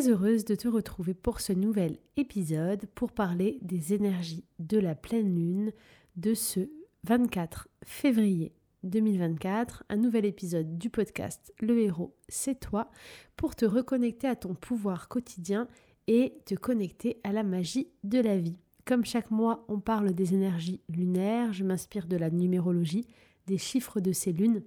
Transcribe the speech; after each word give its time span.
heureuse 0.00 0.44
de 0.46 0.54
te 0.54 0.68
retrouver 0.68 1.12
pour 1.12 1.40
ce 1.40 1.52
nouvel 1.52 1.98
épisode 2.16 2.86
pour 2.94 3.12
parler 3.12 3.58
des 3.60 3.92
énergies 3.92 4.44
de 4.58 4.78
la 4.78 4.94
pleine 4.94 5.34
lune 5.34 5.72
de 6.16 6.32
ce 6.32 6.60
24 7.04 7.68
février 7.84 8.54
2024, 8.84 9.84
un 9.90 9.96
nouvel 9.96 10.24
épisode 10.24 10.78
du 10.78 10.88
podcast 10.88 11.52
Le 11.60 11.78
héros, 11.78 12.16
c'est 12.28 12.58
toi, 12.58 12.90
pour 13.36 13.54
te 13.54 13.66
reconnecter 13.66 14.26
à 14.26 14.34
ton 14.34 14.54
pouvoir 14.54 15.08
quotidien 15.08 15.68
et 16.06 16.40
te 16.46 16.54
connecter 16.54 17.20
à 17.22 17.32
la 17.32 17.42
magie 17.42 17.88
de 18.02 18.18
la 18.18 18.38
vie. 18.38 18.56
Comme 18.86 19.04
chaque 19.04 19.30
mois, 19.30 19.64
on 19.68 19.78
parle 19.78 20.14
des 20.14 20.32
énergies 20.32 20.80
lunaires, 20.88 21.52
je 21.52 21.64
m'inspire 21.64 22.06
de 22.06 22.16
la 22.16 22.30
numérologie, 22.30 23.06
des 23.46 23.58
chiffres 23.58 24.00
de 24.00 24.12
ces 24.12 24.32
lunes 24.32 24.62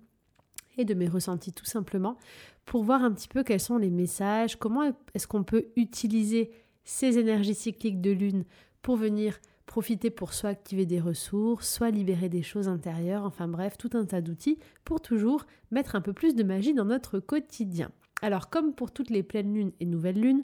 et 0.77 0.85
de 0.85 0.93
mes 0.93 1.07
ressentis 1.07 1.53
tout 1.53 1.65
simplement 1.65 2.17
pour 2.65 2.83
voir 2.83 3.03
un 3.03 3.11
petit 3.11 3.27
peu 3.27 3.43
quels 3.43 3.59
sont 3.59 3.77
les 3.77 3.89
messages, 3.89 4.57
comment 4.57 4.91
est-ce 5.13 5.27
qu'on 5.27 5.43
peut 5.43 5.67
utiliser 5.75 6.51
ces 6.83 7.17
énergies 7.17 7.55
cycliques 7.55 8.01
de 8.01 8.11
lune 8.11 8.45
pour 8.81 8.95
venir 8.95 9.39
profiter 9.65 10.09
pour 10.09 10.33
soit 10.33 10.51
activer 10.51 10.85
des 10.85 10.99
ressources, 10.99 11.73
soit 11.73 11.89
libérer 11.89 12.29
des 12.29 12.43
choses 12.43 12.67
intérieures, 12.67 13.23
enfin 13.23 13.47
bref, 13.47 13.77
tout 13.77 13.89
un 13.93 14.05
tas 14.05 14.21
d'outils 14.21 14.59
pour 14.83 15.01
toujours 15.01 15.45
mettre 15.71 15.95
un 15.95 16.01
peu 16.01 16.13
plus 16.13 16.35
de 16.35 16.43
magie 16.43 16.73
dans 16.73 16.85
notre 16.85 17.19
quotidien. 17.19 17.91
Alors 18.21 18.49
comme 18.49 18.73
pour 18.73 18.91
toutes 18.91 19.09
les 19.09 19.23
pleines 19.23 19.53
lunes 19.53 19.71
et 19.79 19.85
nouvelles 19.85 20.19
lunes, 20.19 20.43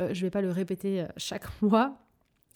euh, 0.00 0.12
je 0.12 0.20
ne 0.20 0.26
vais 0.26 0.30
pas 0.30 0.42
le 0.42 0.50
répéter 0.50 1.02
euh, 1.02 1.06
chaque 1.16 1.46
mois, 1.62 1.98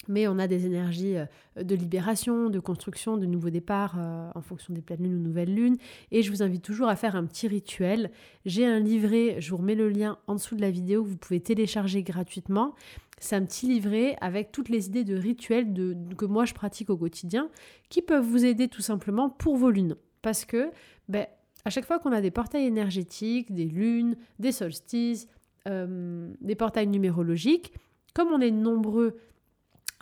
mais 0.08 0.28
on 0.28 0.38
a 0.38 0.46
des 0.46 0.66
énergies 0.66 1.16
euh, 1.16 1.26
de 1.62 1.74
libération, 1.74 2.50
de 2.50 2.60
construction, 2.60 3.16
de 3.16 3.26
nouveaux 3.26 3.50
départs 3.50 3.96
euh, 3.98 4.30
en 4.34 4.42
fonction 4.42 4.74
des 4.74 4.82
pleines 4.82 5.02
lunes 5.02 5.16
ou 5.16 5.20
nouvelles 5.20 5.54
lunes. 5.54 5.76
Et 6.10 6.22
je 6.22 6.30
vous 6.30 6.42
invite 6.42 6.62
toujours 6.62 6.88
à 6.88 6.96
faire 6.96 7.16
un 7.16 7.24
petit 7.24 7.48
rituel. 7.48 8.10
J'ai 8.44 8.66
un 8.66 8.80
livret, 8.80 9.36
je 9.40 9.50
vous 9.50 9.58
remets 9.58 9.74
le 9.74 9.88
lien 9.88 10.18
en 10.26 10.34
dessous 10.34 10.56
de 10.56 10.60
la 10.60 10.70
vidéo 10.70 11.02
que 11.02 11.08
vous 11.08 11.16
pouvez 11.16 11.40
télécharger 11.40 12.02
gratuitement. 12.02 12.74
C'est 13.18 13.36
un 13.36 13.44
petit 13.44 13.66
livret 13.66 14.16
avec 14.20 14.52
toutes 14.52 14.68
les 14.68 14.86
idées 14.86 15.04
de 15.04 15.16
rituels 15.16 15.72
que 16.18 16.24
moi 16.24 16.44
je 16.44 16.52
pratique 16.52 16.90
au 16.90 16.96
quotidien 16.96 17.48
qui 17.88 18.02
peuvent 18.02 18.24
vous 18.24 18.44
aider 18.44 18.68
tout 18.68 18.82
simplement 18.82 19.30
pour 19.30 19.56
vos 19.56 19.70
lunes. 19.70 19.96
Parce 20.20 20.44
que 20.44 20.70
ben, 21.08 21.26
à 21.64 21.70
chaque 21.70 21.86
fois 21.86 21.98
qu'on 21.98 22.12
a 22.12 22.20
des 22.20 22.30
portails 22.30 22.66
énergétiques, 22.66 23.54
des 23.54 23.66
lunes, 23.66 24.16
des 24.38 24.52
solstices, 24.52 25.28
euh, 25.68 26.28
des 26.40 26.54
portails 26.54 26.88
numérologiques, 26.88 27.72
comme 28.14 28.28
on 28.28 28.40
est 28.40 28.50
nombreux 28.50 29.16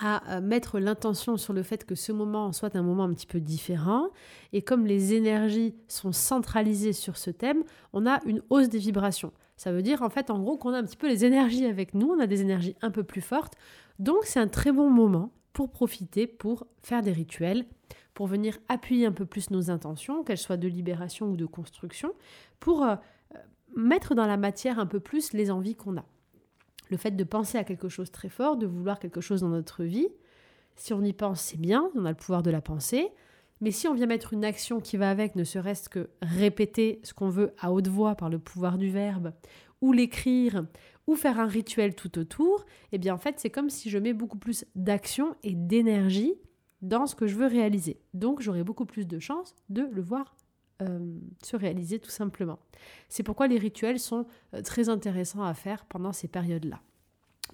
à 0.02 0.36
euh, 0.36 0.40
mettre 0.40 0.78
l'intention 0.78 1.36
sur 1.36 1.52
le 1.52 1.62
fait 1.62 1.84
que 1.84 1.94
ce 1.94 2.12
moment 2.12 2.52
soit 2.52 2.74
un 2.76 2.82
moment 2.82 3.04
un 3.04 3.14
petit 3.14 3.26
peu 3.26 3.40
différent. 3.40 4.08
Et 4.52 4.62
comme 4.62 4.86
les 4.86 5.14
énergies 5.14 5.74
sont 5.88 6.12
centralisées 6.12 6.92
sur 6.92 7.16
ce 7.16 7.30
thème, 7.30 7.62
on 7.92 8.06
a 8.06 8.20
une 8.26 8.42
hausse 8.50 8.68
des 8.68 8.78
vibrations. 8.78 9.32
Ça 9.56 9.72
veut 9.72 9.82
dire 9.82 10.02
en 10.02 10.10
fait 10.10 10.30
en 10.30 10.40
gros 10.40 10.56
qu'on 10.56 10.72
a 10.72 10.78
un 10.78 10.84
petit 10.84 10.96
peu 10.96 11.08
les 11.08 11.24
énergies 11.24 11.66
avec 11.66 11.94
nous, 11.94 12.08
on 12.08 12.18
a 12.18 12.26
des 12.26 12.40
énergies 12.40 12.74
un 12.82 12.90
peu 12.90 13.04
plus 13.04 13.20
fortes. 13.20 13.54
Donc 13.98 14.24
c'est 14.24 14.40
un 14.40 14.48
très 14.48 14.72
bon 14.72 14.90
moment 14.90 15.30
pour 15.52 15.70
profiter, 15.70 16.26
pour 16.26 16.66
faire 16.82 17.02
des 17.02 17.12
rituels, 17.12 17.64
pour 18.14 18.26
venir 18.26 18.58
appuyer 18.68 19.06
un 19.06 19.12
peu 19.12 19.26
plus 19.26 19.50
nos 19.50 19.70
intentions, 19.70 20.24
qu'elles 20.24 20.38
soient 20.38 20.56
de 20.56 20.68
libération 20.68 21.26
ou 21.26 21.36
de 21.36 21.46
construction, 21.46 22.12
pour 22.58 22.82
euh, 22.82 22.96
mettre 23.76 24.14
dans 24.14 24.26
la 24.26 24.36
matière 24.36 24.78
un 24.78 24.86
peu 24.86 25.00
plus 25.00 25.32
les 25.32 25.50
envies 25.50 25.76
qu'on 25.76 25.96
a 25.96 26.04
le 26.92 26.98
fait 26.98 27.10
de 27.10 27.24
penser 27.24 27.58
à 27.58 27.64
quelque 27.64 27.88
chose 27.88 28.12
très 28.12 28.28
fort, 28.28 28.56
de 28.56 28.66
vouloir 28.66 29.00
quelque 29.00 29.20
chose 29.20 29.40
dans 29.40 29.48
notre 29.48 29.82
vie. 29.82 30.08
Si 30.76 30.92
on 30.92 31.02
y 31.02 31.12
pense, 31.12 31.40
c'est 31.40 31.60
bien, 31.60 31.90
on 31.96 32.04
a 32.04 32.10
le 32.10 32.16
pouvoir 32.16 32.42
de 32.42 32.50
la 32.50 32.60
pensée. 32.60 33.08
Mais 33.62 33.70
si 33.70 33.88
on 33.88 33.94
vient 33.94 34.06
mettre 34.06 34.34
une 34.34 34.44
action 34.44 34.78
qui 34.78 34.96
va 34.96 35.10
avec, 35.10 35.34
ne 35.34 35.44
serait-ce 35.44 35.88
que 35.88 36.10
répéter 36.20 37.00
ce 37.02 37.14
qu'on 37.14 37.30
veut 37.30 37.54
à 37.58 37.72
haute 37.72 37.88
voix 37.88 38.14
par 38.14 38.28
le 38.28 38.38
pouvoir 38.38 38.76
du 38.76 38.90
verbe, 38.90 39.32
ou 39.80 39.92
l'écrire, 39.92 40.66
ou 41.06 41.14
faire 41.14 41.40
un 41.40 41.46
rituel 41.46 41.94
tout 41.94 42.18
autour, 42.18 42.66
eh 42.92 42.98
bien 42.98 43.14
en 43.14 43.18
fait 43.18 43.40
c'est 43.40 43.50
comme 43.50 43.70
si 43.70 43.88
je 43.88 43.98
mets 43.98 44.12
beaucoup 44.12 44.38
plus 44.38 44.64
d'action 44.74 45.34
et 45.42 45.54
d'énergie 45.54 46.34
dans 46.82 47.06
ce 47.06 47.14
que 47.14 47.26
je 47.26 47.36
veux 47.36 47.46
réaliser. 47.46 48.00
Donc 48.14 48.40
j'aurai 48.42 48.64
beaucoup 48.64 48.86
plus 48.86 49.06
de 49.06 49.18
chances 49.18 49.54
de 49.68 49.88
le 49.90 50.02
voir 50.02 50.36
euh, 50.80 51.18
se 51.42 51.56
réaliser 51.56 51.98
tout 51.98 52.10
simplement. 52.10 52.58
C'est 53.08 53.22
pourquoi 53.22 53.46
les 53.46 53.58
rituels 53.58 53.98
sont 53.98 54.26
euh, 54.54 54.62
très 54.62 54.88
intéressants 54.88 55.44
à 55.44 55.54
faire 55.54 55.84
pendant 55.84 56.12
ces 56.12 56.28
périodes-là. 56.28 56.80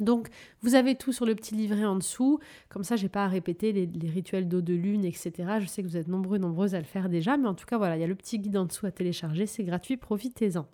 Donc, 0.00 0.28
vous 0.62 0.76
avez 0.76 0.94
tout 0.94 1.12
sur 1.12 1.26
le 1.26 1.34
petit 1.34 1.54
livret 1.54 1.84
en 1.84 1.96
dessous. 1.96 2.38
Comme 2.68 2.84
ça, 2.84 2.94
j'ai 2.94 3.08
pas 3.08 3.24
à 3.24 3.28
répéter 3.28 3.72
les, 3.72 4.08
rituels 4.08 4.48
d'eau 4.48 4.60
de 4.60 4.74
lune, 4.74 5.04
etc. 5.04 5.32
Je 5.60 5.66
sais 5.66 5.82
que 5.82 5.88
vous 5.88 5.96
êtes 5.96 6.06
nombreux, 6.06 6.38
nombreuses 6.38 6.74
à 6.74 6.78
le 6.78 6.84
faire 6.84 7.08
déjà, 7.08 7.36
mais 7.36 7.48
en 7.48 7.54
tout 7.54 7.66
cas, 7.66 7.78
voilà, 7.78 7.96
il 7.96 8.00
y 8.00 8.04
a 8.04 8.06
le 8.06 8.14
petit 8.14 8.38
guide 8.38 8.56
en 8.56 8.64
dessous 8.66 8.86
à 8.86 8.92
télécharger. 8.92 9.46
C'est 9.46 9.64
gratuit, 9.64 9.96
profitez-en. 9.96 10.66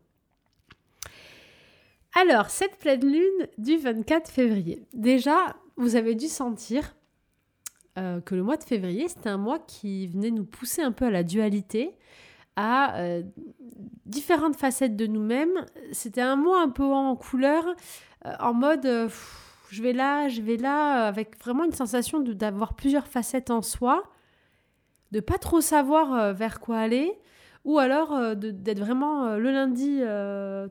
Alors, 2.21 2.51
cette 2.51 2.77
pleine 2.77 3.05
lune 3.05 3.49
du 3.59 3.77
24 3.77 4.31
février. 4.31 4.83
Déjà, 4.93 5.57
vous 5.77 5.97
avez 5.97 6.15
dû 6.15 6.29
sentir 6.29 6.95
euh, 7.99 8.21
que 8.21 8.35
le 8.35 8.43
mois 8.43 8.57
de 8.57 8.65
février, 8.65 9.09
c'était 9.09 9.29
un 9.29 9.39
mois 9.39 9.59
qui 9.59 10.07
venait 10.07 10.31
nous 10.31 10.45
pousser 10.45 10.83
un 10.83 10.93
peu 10.93 11.07
à 11.07 11.11
la 11.11 11.23
dualité, 11.23 11.93
à 12.57 12.97
euh, 12.99 13.23
différentes 14.07 14.57
facettes 14.57 14.97
de 14.97 15.07
nous-mêmes. 15.07 15.65
C'était 15.93 16.21
un 16.21 16.37
mois 16.37 16.61
un 16.61 16.69
peu 16.69 16.85
en 16.85 17.17
couleur, 17.17 17.65
euh, 18.27 18.33
en 18.41 18.55
mode 18.55 18.87
euh, 18.87 19.09
je 19.71 19.83
vais 19.83 19.93
là, 19.93 20.29
je 20.29 20.41
vais 20.41 20.57
là, 20.57 21.07
avec 21.07 21.39
vraiment 21.41 21.65
une 21.65 21.73
sensation 21.73 22.21
d'avoir 22.21 22.75
plusieurs 22.75 23.07
facettes 23.07 23.51
en 23.51 23.63
soi, 23.63 24.05
de 25.11 25.21
pas 25.21 25.39
trop 25.39 25.61
savoir 25.61 26.33
vers 26.33 26.61
quoi 26.61 26.79
aller, 26.79 27.13
ou 27.65 27.79
alors 27.79 28.37
d'être 28.37 28.79
vraiment 28.79 29.37
le 29.37 29.51
lundi 29.51 30.01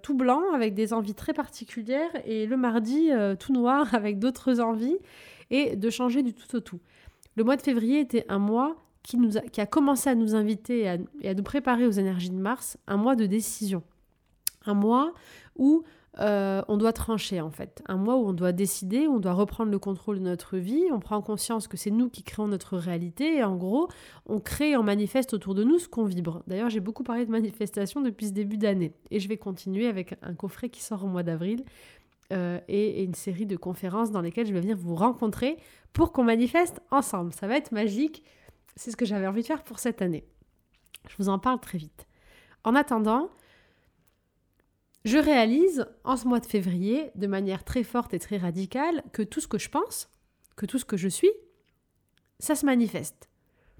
tout 0.03 0.13
blanc 0.13 0.41
avec 0.53 0.73
des 0.73 0.93
envies 0.93 1.15
très 1.15 1.33
particulières 1.33 2.11
et 2.23 2.45
le 2.45 2.55
mardi 2.55 3.09
tout 3.39 3.51
noir 3.51 3.93
avec 3.93 4.19
d'autres 4.19 4.61
envies, 4.61 4.97
et 5.49 5.75
de 5.75 5.89
changer 5.89 6.23
du 6.23 6.33
tout 6.33 6.55
au 6.55 6.59
tout. 6.61 6.79
Le 7.35 7.43
mois 7.43 7.57
de 7.57 7.61
février 7.61 7.99
était 7.99 8.25
un 8.29 8.39
mois 8.39 8.82
qui, 9.03 9.17
a, 9.61 9.65
commencé 9.65 10.09
à 10.09 10.15
nous 10.15 10.33
inviter 10.35 10.79
et 11.21 11.27
à, 11.27 11.33
nous 11.33 11.43
préparer 11.43 11.85
aux 11.85 11.91
énergies 11.91 12.29
de 12.29 12.37
Mars, 12.37 12.77
un 12.87 12.97
mois 12.97 13.15
de 13.15 13.25
décision. 13.25 13.83
Un 14.65 14.73
mois 14.73 15.13
où 15.57 15.83
euh, 16.19 16.61
on 16.67 16.77
doit 16.77 16.93
trancher 16.93 17.41
en 17.41 17.49
fait. 17.49 17.81
Un 17.87 17.97
mois 17.97 18.15
où 18.15 18.27
on 18.27 18.33
doit 18.33 18.51
décider, 18.51 19.07
où 19.07 19.15
on 19.15 19.19
doit 19.19 19.33
reprendre 19.33 19.71
le 19.71 19.79
contrôle 19.79 20.19
de 20.19 20.23
notre 20.23 20.57
vie, 20.57 20.85
on 20.91 20.99
prend 20.99 21.21
conscience 21.21 21.67
que 21.67 21.75
c'est 21.75 21.91
nous 21.91 22.09
qui 22.09 22.23
créons 22.23 22.47
notre 22.47 22.77
réalité 22.77 23.37
et 23.37 23.43
en 23.43 23.55
gros, 23.55 23.89
on 24.27 24.39
crée 24.39 24.71
et 24.71 24.77
on 24.77 24.83
manifeste 24.83 25.33
autour 25.33 25.55
de 25.55 25.63
nous 25.63 25.79
ce 25.79 25.87
qu'on 25.87 26.05
vibre. 26.05 26.43
D'ailleurs, 26.47 26.69
j'ai 26.69 26.79
beaucoup 26.79 27.03
parlé 27.03 27.25
de 27.25 27.31
manifestation 27.31 28.01
depuis 28.01 28.27
ce 28.27 28.31
début 28.31 28.57
d'année 28.57 28.93
et 29.11 29.19
je 29.19 29.27
vais 29.27 29.37
continuer 29.37 29.87
avec 29.87 30.15
un 30.21 30.33
coffret 30.33 30.69
qui 30.69 30.81
sort 30.81 31.03
au 31.03 31.07
mois 31.07 31.23
d'avril 31.23 31.63
euh, 32.31 32.59
et, 32.67 33.03
une 33.03 33.15
série 33.15 33.45
de 33.45 33.57
conférences 33.57 34.11
dans 34.11 34.21
lesquelles 34.21 34.47
je 34.47 34.53
vais 34.53 34.61
venir 34.61 34.77
vous 34.77 34.95
rencontrer 34.95 35.57
pour 35.91 36.13
qu'on 36.13 36.23
manifeste 36.23 36.81
ensemble. 36.89 37.33
Ça 37.33 37.47
va 37.47 37.57
être 37.57 37.71
magique. 37.71 38.23
C'est 38.75 38.91
ce 38.91 38.97
que 38.97 39.05
j'avais 39.05 39.27
envie 39.27 39.41
de 39.41 39.47
faire 39.47 39.63
pour 39.63 39.79
cette 39.79 40.01
année. 40.01 40.25
Je 41.09 41.15
vous 41.17 41.29
en 41.29 41.39
parle 41.39 41.59
très 41.59 41.77
vite. 41.77 42.07
En 42.63 42.75
attendant, 42.75 43.29
je 45.05 45.17
réalise 45.17 45.85
en 46.05 46.15
ce 46.15 46.27
mois 46.27 46.39
de 46.39 46.45
février, 46.45 47.11
de 47.15 47.27
manière 47.27 47.63
très 47.63 47.83
forte 47.83 48.13
et 48.13 48.19
très 48.19 48.37
radicale, 48.37 49.03
que 49.11 49.21
tout 49.21 49.41
ce 49.41 49.47
que 49.47 49.57
je 49.57 49.69
pense, 49.69 50.09
que 50.55 50.65
tout 50.65 50.79
ce 50.79 50.85
que 50.85 50.97
je 50.97 51.09
suis, 51.09 51.31
ça 52.39 52.55
se 52.55 52.65
manifeste. 52.65 53.29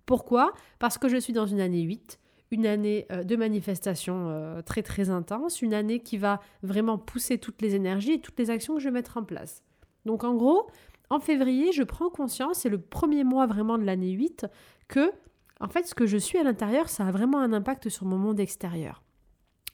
Pourquoi? 0.06 0.54
Parce 0.80 0.98
que 0.98 1.08
je 1.08 1.18
suis 1.18 1.34
dans 1.34 1.46
une 1.46 1.62
année 1.62 1.82
8, 1.82 2.20
une 2.52 2.66
année 2.66 3.08
euh, 3.12 3.24
de 3.24 3.36
manifestation 3.36 4.30
euh, 4.30 4.62
très 4.62 4.84
très 4.84 5.10
intense, 5.10 5.62
une 5.62 5.74
année 5.74 6.02
qui 6.02 6.18
va 6.18 6.42
vraiment 6.62 6.98
pousser 6.98 7.38
toutes 7.38 7.62
les 7.62 7.74
énergies 7.74 8.14
et 8.14 8.22
toutes 8.22 8.38
les 8.38 8.50
actions 8.50 8.76
que 8.76 8.82
je 8.82 8.90
vais 8.90 8.94
mettre 8.94 9.18
en 9.18 9.24
place. 9.24 9.64
Donc 10.06 10.24
en 10.26 10.36
gros, 10.36 10.70
en 11.14 11.20
février, 11.20 11.72
je 11.72 11.84
prends 11.84 12.10
conscience, 12.10 12.60
c'est 12.60 12.70
le 12.70 12.82
premier 12.82 13.24
mois 13.24 13.46
vraiment 13.46 13.78
de 13.78 13.84
l'année 13.84 14.12
8, 14.12 14.48
que, 14.88 15.12
en 15.60 15.68
fait, 15.68 15.88
ce 15.88 15.94
que 15.94 16.08
je 16.08 16.18
suis 16.18 16.40
à 16.40 16.44
l'intérieur, 16.44 16.90
ça 16.90 17.06
a 17.06 17.12
vraiment 17.12 17.40
un 17.40 17.54
impact 17.54 17.90
sur 17.90 18.06
mon 18.06 18.18
monde 18.18 18.40
extérieur. 18.40 19.04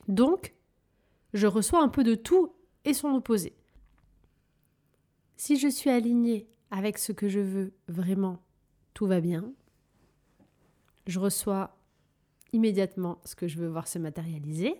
Donc, 0.08 0.54
je 1.34 1.48
reçois 1.48 1.82
un 1.82 1.88
peu 1.88 2.04
de 2.04 2.16
tout 2.16 2.54
et 2.84 2.94
son 2.94 3.10
opposé. 3.10 3.56
Si 5.38 5.58
je 5.58 5.70
suis 5.70 5.90
alignée 5.90 6.50
avec 6.72 6.98
ce 6.98 7.14
que 7.14 7.30
je 7.30 7.40
veux 7.40 7.74
vraiment, 7.88 8.44
tout 8.94 9.06
va 9.06 9.22
bien. 9.22 9.54
Je 11.08 11.20
reçois 11.20 11.78
immédiatement 12.52 13.22
ce 13.24 13.36
que 13.36 13.48
je 13.48 13.58
veux 13.58 13.68
voir 13.68 13.88
se 13.88 13.98
matérialiser. 14.00 14.76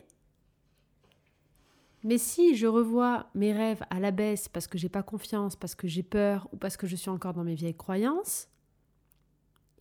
Mais 2.04 2.18
si 2.18 2.56
je 2.56 2.66
revois 2.66 3.28
mes 3.36 3.52
rêves 3.52 3.84
à 3.90 4.00
la 4.00 4.12
baisse 4.12 4.48
parce 4.48 4.68
que 4.68 4.78
j'ai 4.78 4.90
pas 4.90 5.04
confiance, 5.04 5.56
parce 5.56 5.76
que 5.76 5.88
j'ai 5.88 6.04
peur 6.04 6.48
ou 6.54 6.58
parce 6.58 6.78
que 6.78 6.88
je 6.88 6.96
suis 6.96 7.10
encore 7.10 7.34
dans 7.34 7.44
mes 7.44 7.56
vieilles 7.56 7.76
croyances, 7.76 8.48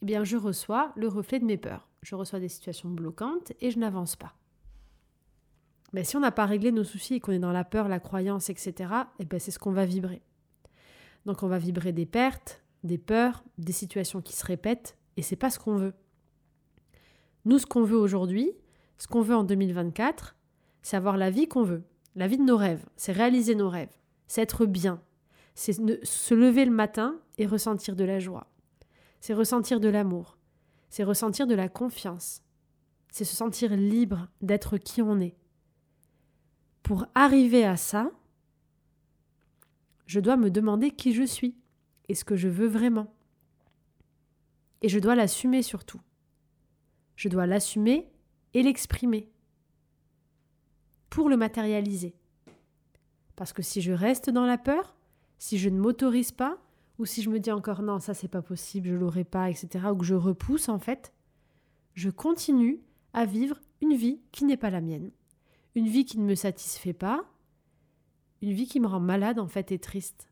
eh 0.02 0.06
bien 0.06 0.24
je 0.24 0.36
reçois 0.36 0.92
le 0.96 1.08
reflet 1.08 1.38
de 1.38 1.44
mes 1.44 1.56
peurs. 1.56 1.88
Je 2.02 2.14
reçois 2.14 2.40
des 2.40 2.48
situations 2.48 2.90
bloquantes 2.90 3.52
et 3.60 3.70
je 3.70 3.78
n'avance 3.78 4.16
pas. 4.16 4.34
Mais 5.92 6.04
si 6.04 6.16
on 6.16 6.20
n'a 6.20 6.32
pas 6.32 6.46
réglé 6.46 6.72
nos 6.72 6.84
soucis 6.84 7.14
et 7.14 7.20
qu'on 7.20 7.32
est 7.32 7.38
dans 7.38 7.52
la 7.52 7.64
peur, 7.64 7.88
la 7.88 8.00
croyance, 8.00 8.50
etc., 8.50 8.92
eh 9.18 9.24
bien 9.24 9.38
c'est 9.38 9.50
ce 9.50 9.58
qu'on 9.58 9.72
va 9.72 9.86
vibrer. 9.86 10.22
Donc 11.24 11.42
on 11.42 11.48
va 11.48 11.58
vibrer 11.58 11.92
des 11.92 12.06
pertes, 12.06 12.62
des 12.84 12.98
peurs, 12.98 13.44
des 13.58 13.72
situations 13.72 14.20
qui 14.20 14.34
se 14.34 14.44
répètent, 14.44 14.96
et 15.16 15.22
c'est 15.22 15.36
pas 15.36 15.50
ce 15.50 15.58
qu'on 15.58 15.76
veut. 15.76 15.94
Nous, 17.44 17.58
ce 17.58 17.66
qu'on 17.66 17.84
veut 17.84 17.96
aujourd'hui, 17.96 18.52
ce 18.98 19.06
qu'on 19.06 19.22
veut 19.22 19.34
en 19.34 19.44
2024, 19.44 20.36
c'est 20.82 20.96
avoir 20.96 21.16
la 21.16 21.30
vie 21.30 21.48
qu'on 21.48 21.62
veut, 21.62 21.82
la 22.18 22.26
vie 22.26 22.36
de 22.36 22.42
nos 22.42 22.56
rêves, 22.56 22.84
c'est 22.96 23.12
réaliser 23.12 23.54
nos 23.54 23.70
rêves. 23.70 23.96
c'est 24.26 24.42
être 24.42 24.66
bien, 24.66 25.00
c'est 25.54 25.72
se 26.04 26.34
lever 26.34 26.64
le 26.64 26.72
matin 26.72 27.18
et 27.38 27.46
ressentir 27.46 27.94
de 27.94 28.04
la 28.04 28.18
joie, 28.18 28.50
c'est 29.20 29.34
ressentir 29.34 29.78
de 29.78 29.88
l'amour, 29.88 30.36
c'est 30.90 31.04
ressentir 31.04 31.46
de 31.46 31.54
la 31.54 31.68
confiance, 31.68 32.42
c'est 33.12 33.24
se 33.24 33.36
sentir 33.36 33.74
libre 33.76 34.28
d'être 34.42 34.78
qui 34.78 35.00
on 35.00 35.20
est. 35.20 35.36
Pour 36.82 37.06
arriver 37.14 37.64
à 37.64 37.76
ça, 37.76 38.10
je 40.06 40.18
dois 40.18 40.36
me 40.36 40.50
demander 40.50 40.90
qui 40.90 41.14
je 41.14 41.22
suis 41.22 41.56
et 42.08 42.14
ce 42.16 42.24
que 42.24 42.36
je 42.36 42.48
veux 42.48 42.66
vraiment. 42.66 43.14
Et 44.82 44.88
je 44.88 44.98
dois 44.98 45.14
l'assumer 45.14 45.62
surtout. 45.62 46.00
Je 47.14 47.28
dois 47.28 47.46
l'assumer 47.46 48.10
et 48.54 48.62
l'exprimer 48.62 49.30
pour 51.10 51.28
le 51.28 51.36
matérialiser. 51.36 52.14
Parce 53.36 53.52
que 53.52 53.62
si 53.62 53.80
je 53.80 53.92
reste 53.92 54.30
dans 54.30 54.46
la 54.46 54.58
peur, 54.58 54.96
si 55.38 55.58
je 55.58 55.68
ne 55.68 55.78
m'autorise 55.78 56.32
pas, 56.32 56.58
ou 56.98 57.06
si 57.06 57.22
je 57.22 57.30
me 57.30 57.38
dis 57.38 57.52
encore 57.52 57.82
non, 57.82 58.00
ça 58.00 58.14
c'est 58.14 58.28
pas 58.28 58.42
possible, 58.42 58.88
je 58.88 58.94
l'aurai 58.94 59.24
pas, 59.24 59.50
etc., 59.50 59.86
ou 59.92 59.96
que 59.96 60.04
je 60.04 60.14
repousse 60.14 60.68
en 60.68 60.78
fait, 60.78 61.12
je 61.94 62.10
continue 62.10 62.80
à 63.12 63.24
vivre 63.24 63.60
une 63.80 63.94
vie 63.94 64.20
qui 64.32 64.44
n'est 64.44 64.56
pas 64.56 64.70
la 64.70 64.80
mienne. 64.80 65.10
Une 65.74 65.86
vie 65.86 66.04
qui 66.04 66.18
ne 66.18 66.24
me 66.24 66.34
satisfait 66.34 66.92
pas, 66.92 67.24
une 68.42 68.52
vie 68.52 68.66
qui 68.66 68.80
me 68.80 68.86
rend 68.86 69.00
malade 69.00 69.38
en 69.38 69.48
fait 69.48 69.72
et 69.72 69.78
triste. 69.78 70.28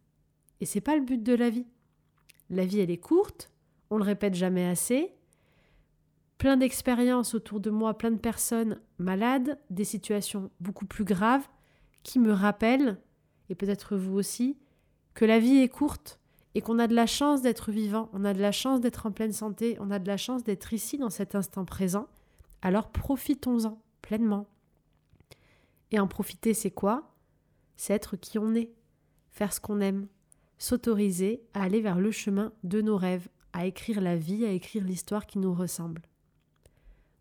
Et 0.61 0.67
c'est 0.67 0.81
pas 0.81 0.97
le 0.97 1.03
but 1.03 1.23
de 1.23 1.35
la 1.35 1.51
vie. 1.51 1.67
La 2.51 2.65
vie 2.65 2.81
elle 2.81 2.91
est 2.91 2.99
courte, 2.99 3.53
on 3.91 3.99
le 3.99 4.05
répète 4.05 4.35
jamais 4.35 4.67
assez. 4.67 5.16
Plein 6.39 6.57
d'expériences 6.57 7.35
autour 7.35 7.61
de 7.61 7.71
moi, 7.71 7.97
plein 7.97 8.11
de 8.11 8.19
personnes 8.19 8.79
malades, 8.99 9.59
des 9.71 9.85
situations 9.85 10.51
beaucoup 10.61 10.87
plus 10.87 11.05
graves 11.05 11.47
qui 12.03 12.19
me 12.19 12.33
rappellent, 12.33 12.99
et 13.49 13.55
peut-être 13.55 13.97
vous 13.97 14.17
aussi, 14.19 14.59
que 15.15 15.25
la 15.25 15.39
vie 15.39 15.59
est 15.59 15.69
courte 15.69 16.21
et 16.55 16.61
qu'on 16.61 16.79
a 16.79 16.87
de 16.87 16.95
la 16.95 17.07
chance 17.07 17.43
d'être 17.43 17.71
vivant, 17.71 18.11
on 18.13 18.25
a 18.25 18.35
de 18.35 18.41
la 18.41 18.53
chance 18.53 18.81
d'être 18.81 19.07
en 19.07 19.13
pleine 19.13 19.33
santé, 19.33 19.77
on 19.81 19.91
a 19.91 19.99
de 19.99 20.07
la 20.07 20.17
chance 20.17 20.45
d'être 20.45 20.73
ici 20.73 20.99
dans 20.99 21.11
cet 21.11 21.35
instant 21.35 21.65
présent. 21.65 22.07
Alors 22.63 22.91
profitons-en 22.91 23.81
pleinement. 24.03 24.47
Et 25.91 26.01
en 26.01 26.07
profiter, 26.07 26.55
c'est 26.55 26.71
quoi? 26.71 27.15
C'est 27.77 27.95
être 27.95 28.17
qui 28.17 28.39
on 28.39 28.55
est, 28.55 28.73
faire 29.31 29.53
ce 29.53 29.61
qu'on 29.61 29.81
aime, 29.81 30.07
s'autoriser 30.59 31.43
à 31.55 31.63
aller 31.63 31.81
vers 31.81 31.99
le 31.99 32.11
chemin 32.11 32.53
de 32.65 32.81
nos 32.81 32.97
rêves, 32.97 33.29
à 33.53 33.67
écrire 33.67 34.01
la 34.01 34.17
vie, 34.17 34.45
à 34.45 34.51
écrire 34.51 34.85
l'histoire 34.85 35.27
qui 35.27 35.39
nous 35.39 35.55
ressemble. 35.55 36.03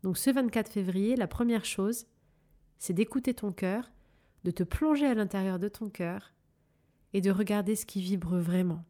Donc 0.06 0.18
ce 0.18 0.30
24 0.30 0.70
février, 0.70 1.16
la 1.16 1.26
première 1.26 1.64
chose, 1.64 2.06
c'est 2.78 2.92
d'écouter 2.92 3.34
ton 3.34 3.50
cœur, 3.50 3.90
de 4.44 4.52
te 4.52 4.62
plonger 4.62 5.04
à 5.04 5.14
l'intérieur 5.14 5.58
de 5.58 5.66
ton 5.66 5.88
cœur 5.88 6.32
et 7.12 7.20
de 7.20 7.32
regarder 7.32 7.74
ce 7.74 7.86
qui 7.86 8.00
vibre 8.00 8.38
vraiment. 8.38 8.84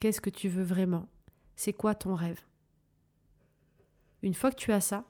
Qu'est-ce 0.00 0.20
que 0.20 0.30
tu 0.30 0.48
veux 0.48 0.64
vraiment? 0.64 1.06
C'est 1.54 1.72
quoi 1.72 1.94
ton 1.94 2.16
rêve? 2.16 2.40
Une 4.22 4.34
fois 4.34 4.50
que 4.50 4.56
tu 4.56 4.72
as 4.72 4.80
ça, 4.80 5.04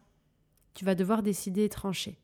tu 0.75 0.85
vas 0.85 0.95
devoir 0.95 1.23
décider 1.23 1.65
et 1.65 1.71
trancher. 1.71 2.21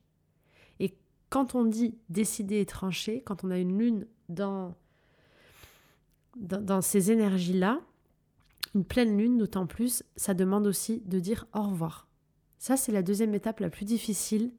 Et 0.79 0.95
quand 1.31 1.55
on 1.55 1.65
dit 1.65 1.97
décider 2.09 2.59
et 2.59 2.67
trancher, 2.67 3.23
quand 3.23 3.43
on 3.43 3.49
a 3.49 3.57
une 3.57 3.79
lune 3.79 4.05
dans, 4.29 4.75
dans, 6.35 6.81
ces 6.83 7.09
énergies-là, 7.09 7.81
une 8.75 8.85
pleine 8.85 9.17
lune 9.17 9.39
d'autant 9.39 9.65
plus, 9.65 10.03
ça 10.15 10.35
demande 10.35 10.67
aussi 10.67 11.01
de 11.07 11.19
dire 11.19 11.47
au 11.55 11.63
revoir. 11.63 12.07
Ça, 12.57 12.77
c'est 12.77 12.91
la 12.91 13.03
deuxième 13.03 13.35
étape 13.35 13.59
la 13.59 13.69
plus 13.69 13.85
difficile. 13.85 14.51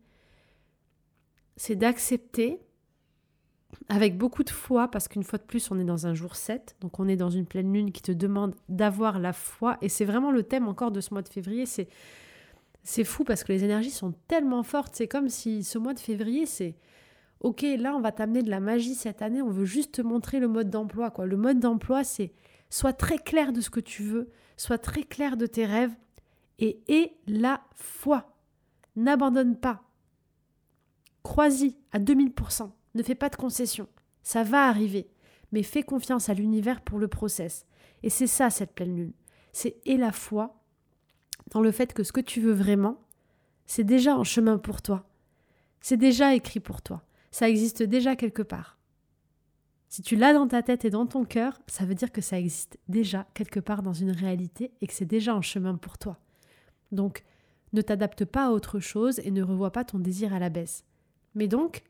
C'est 1.56 1.76
d'accepter 1.76 2.60
avec 3.88 4.16
beaucoup 4.16 4.44
de 4.44 4.50
foi, 4.50 4.88
parce 4.88 5.08
qu'une 5.08 5.24
fois 5.24 5.38
de 5.38 5.44
plus, 5.44 5.70
on 5.70 5.78
est 5.78 5.84
dans 5.84 6.06
un 6.06 6.14
jour 6.14 6.36
7, 6.36 6.76
donc 6.80 6.98
on 6.98 7.08
est 7.08 7.16
dans 7.16 7.30
une 7.30 7.46
pleine 7.46 7.72
lune 7.72 7.92
qui 7.92 8.02
te 8.02 8.12
demande 8.12 8.54
d'avoir 8.68 9.18
la 9.18 9.32
foi, 9.32 9.76
et 9.82 9.88
c'est 9.88 10.04
vraiment 10.04 10.30
le 10.30 10.42
thème 10.42 10.68
encore 10.68 10.90
de 10.90 11.00
ce 11.00 11.12
mois 11.12 11.22
de 11.22 11.28
février, 11.28 11.66
c'est 11.66 13.04
fou 13.04 13.24
parce 13.24 13.44
que 13.44 13.52
les 13.52 13.64
énergies 13.64 13.90
sont 13.90 14.14
tellement 14.28 14.62
fortes, 14.62 14.94
c'est 14.94 15.08
comme 15.08 15.28
si 15.28 15.64
ce 15.64 15.78
mois 15.78 15.94
de 15.94 16.00
février, 16.00 16.46
c'est 16.46 16.76
OK, 17.40 17.62
là 17.62 17.94
on 17.94 18.00
va 18.00 18.12
t'amener 18.12 18.42
de 18.42 18.50
la 18.50 18.60
magie 18.60 18.94
cette 18.94 19.20
année, 19.20 19.42
on 19.42 19.50
veut 19.50 19.66
juste 19.66 19.96
te 19.96 20.02
montrer 20.02 20.40
le 20.40 20.48
mode 20.48 20.70
d'emploi 20.70 21.10
quoi. 21.10 21.26
Le 21.26 21.36
mode 21.36 21.60
d'emploi, 21.60 22.02
c'est 22.02 22.32
Sois 22.70 22.92
très 22.92 23.18
clair 23.18 23.52
de 23.52 23.60
ce 23.60 23.70
que 23.70 23.80
tu 23.80 24.02
veux, 24.02 24.30
sois 24.56 24.78
très 24.78 25.02
clair 25.02 25.36
de 25.36 25.46
tes 25.46 25.66
rêves 25.66 25.94
et 26.58 27.16
la 27.26 27.62
foi. 27.74 28.34
N'abandonne 28.96 29.56
pas. 29.56 29.82
Crois-y 31.22 31.76
à 31.92 31.98
2000%. 31.98 32.70
Ne 32.94 33.02
fais 33.02 33.14
pas 33.14 33.28
de 33.28 33.36
concessions. 33.36 33.88
Ça 34.22 34.42
va 34.42 34.66
arriver. 34.66 35.10
Mais 35.52 35.62
fais 35.62 35.82
confiance 35.82 36.28
à 36.28 36.34
l'univers 36.34 36.80
pour 36.80 36.98
le 36.98 37.08
process. 37.08 37.66
Et 38.02 38.10
c'est 38.10 38.26
ça 38.26 38.50
cette 38.50 38.74
pleine 38.74 38.96
lune. 38.96 39.12
C'est 39.52 39.76
et 39.84 39.96
la 39.96 40.12
foi 40.12 40.62
dans 41.50 41.60
le 41.60 41.70
fait 41.70 41.92
que 41.92 42.02
ce 42.02 42.12
que 42.12 42.20
tu 42.20 42.40
veux 42.40 42.52
vraiment, 42.52 43.00
c'est 43.66 43.84
déjà 43.84 44.16
en 44.16 44.24
chemin 44.24 44.58
pour 44.58 44.82
toi. 44.82 45.08
C'est 45.80 45.96
déjà 45.96 46.34
écrit 46.34 46.60
pour 46.60 46.82
toi. 46.82 47.02
Ça 47.30 47.48
existe 47.48 47.82
déjà 47.82 48.16
quelque 48.16 48.42
part. 48.42 48.78
Si 49.88 50.02
tu 50.02 50.16
l'as 50.16 50.32
dans 50.32 50.48
ta 50.48 50.62
tête 50.62 50.84
et 50.84 50.90
dans 50.90 51.06
ton 51.06 51.24
cœur, 51.24 51.60
ça 51.68 51.84
veut 51.84 51.94
dire 51.94 52.10
que 52.10 52.20
ça 52.20 52.38
existe 52.38 52.78
déjà 52.88 53.26
quelque 53.34 53.60
part 53.60 53.82
dans 53.82 53.92
une 53.92 54.10
réalité 54.10 54.72
et 54.80 54.86
que 54.86 54.92
c'est 54.92 55.04
déjà 55.04 55.34
en 55.34 55.42
chemin 55.42 55.76
pour 55.76 55.98
toi. 55.98 56.18
Donc, 56.92 57.24
ne 57.72 57.82
t'adapte 57.82 58.24
pas 58.24 58.46
à 58.46 58.50
autre 58.50 58.80
chose 58.80 59.20
et 59.20 59.30
ne 59.30 59.42
revois 59.42 59.72
pas 59.72 59.84
ton 59.84 59.98
désir 59.98 60.32
à 60.32 60.38
la 60.38 60.50
baisse. 60.50 60.84
Mais 61.34 61.48
donc, 61.48 61.84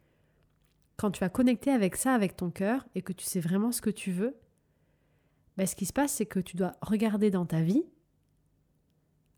quand 0.96 1.10
tu 1.10 1.25
as 1.25 1.28
connecté 1.28 1.70
avec 1.70 1.96
ça, 1.96 2.14
avec 2.14 2.37
ton 2.37 2.50
cœur, 2.50 2.87
et 2.94 3.02
que 3.02 3.12
tu 3.12 3.25
sais 3.25 3.40
vraiment 3.40 3.72
ce 3.72 3.81
que 3.81 3.90
tu 3.90 4.10
veux, 4.10 4.37
ben, 5.56 5.66
ce 5.66 5.76
qui 5.76 5.87
se 5.87 5.93
passe, 5.93 6.12
c'est 6.12 6.26
que 6.26 6.40
tu 6.40 6.56
dois 6.56 6.72
regarder 6.82 7.31
dans 7.31 7.46
ta 7.46 7.62
vie 7.62 7.84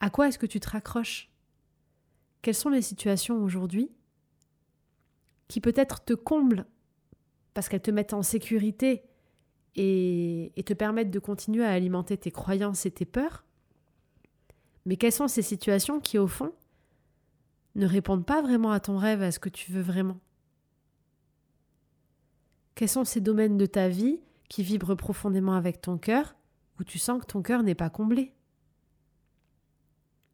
à 0.01 0.11
quoi 0.11 0.29
est-ce 0.29 0.39
que 0.39 0.47
tu 0.47 0.61
te 0.61 0.71
raccroches? 0.71 1.31
Quelles 2.43 2.55
sont 2.55 2.69
les 2.69 2.83
situations 2.83 3.43
aujourd'hui 3.43 3.91
qui 5.49 5.61
peut-être 5.61 6.05
te 6.05 6.13
comblent 6.13 6.67
parce 7.55 7.69
qu'elles 7.69 7.83
te 7.83 7.91
mettent 7.91 8.13
en 8.13 8.23
sécurité 8.23 9.03
et, 9.75 10.53
te 10.65 10.73
permettent 10.73 11.11
de 11.11 11.19
continuer 11.19 11.65
à 11.65 11.71
alimenter 11.71 12.17
tes 12.17 12.31
croyances 12.31 12.87
et 12.87 12.91
tes 12.91 13.05
peurs? 13.05 13.45
Mais 14.89 14.97
quelles 14.97 15.13
sont 15.13 15.29
ces 15.29 15.43
situations 15.43 16.01
qui, 16.01 16.17
au 16.17 16.27
fond, 16.27 16.51
ne 17.75 17.87
répondent 17.87 18.25
pas 18.25 18.41
vraiment 18.41 18.71
à 18.71 18.81
ton 18.81 18.97
rêve, 18.97 19.21
à 19.21 19.31
ce 19.31 19.39
que 19.39 19.51
tu 19.51 19.71
veux 19.71 19.83
vraiment? 19.83 20.19
Quels 22.75 22.89
sont 22.89 23.05
ces 23.05 23.21
domaines 23.21 23.59
de 23.59 23.67
ta 23.67 23.91
vie 23.91 24.19
qui 24.49 24.63
vibrent 24.63 24.97
profondément 24.97 25.53
avec 25.53 25.83
ton 25.83 25.99
cœur, 25.99 26.37
où 26.81 26.85
tu 26.85 26.99
sens 26.99 27.21
que 27.21 27.27
ton 27.27 27.43
cœur 27.43 27.63
n'est 27.63 27.75
pas 27.75 27.91
comblé? 27.91 28.33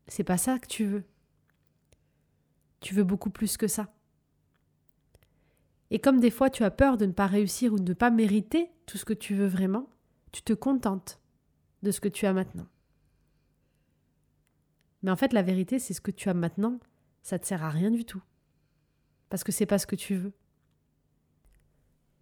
C'est 0.06 0.22
pas 0.22 0.38
ça 0.38 0.60
que 0.60 0.68
tu 0.68 0.84
veux. 0.84 1.02
Tu 2.78 2.94
veux 2.94 3.02
beaucoup 3.02 3.30
plus 3.30 3.56
que 3.56 3.66
ça. 3.66 3.92
Et 5.90 5.98
comme 5.98 6.20
des 6.20 6.30
fois 6.30 6.48
tu 6.48 6.62
as 6.62 6.70
peur 6.70 6.96
de 6.96 7.06
ne 7.06 7.12
pas 7.12 7.26
réussir 7.26 7.72
ou 7.72 7.80
de 7.80 7.88
ne 7.88 7.94
pas 7.94 8.10
mériter 8.10 8.70
tout 8.86 8.98
ce 8.98 9.04
que 9.04 9.14
tu 9.14 9.34
veux 9.34 9.48
vraiment, 9.48 9.90
tu 10.30 10.42
te 10.42 10.52
contentes 10.52 11.18
de 11.82 11.90
ce 11.90 12.00
que 12.00 12.08
tu 12.08 12.24
as 12.24 12.32
maintenant. 12.32 12.68
Mais 15.04 15.10
en 15.10 15.16
fait, 15.16 15.34
la 15.34 15.42
vérité, 15.42 15.78
c'est 15.78 15.92
ce 15.92 16.00
que 16.00 16.10
tu 16.10 16.30
as 16.30 16.34
maintenant, 16.34 16.80
ça 17.22 17.38
te 17.38 17.46
sert 17.46 17.62
à 17.62 17.68
rien 17.68 17.90
du 17.90 18.06
tout. 18.06 18.22
Parce 19.28 19.44
que 19.44 19.52
c'est 19.52 19.66
pas 19.66 19.78
ce 19.78 19.86
que 19.86 19.96
tu 19.96 20.14
veux. 20.14 20.32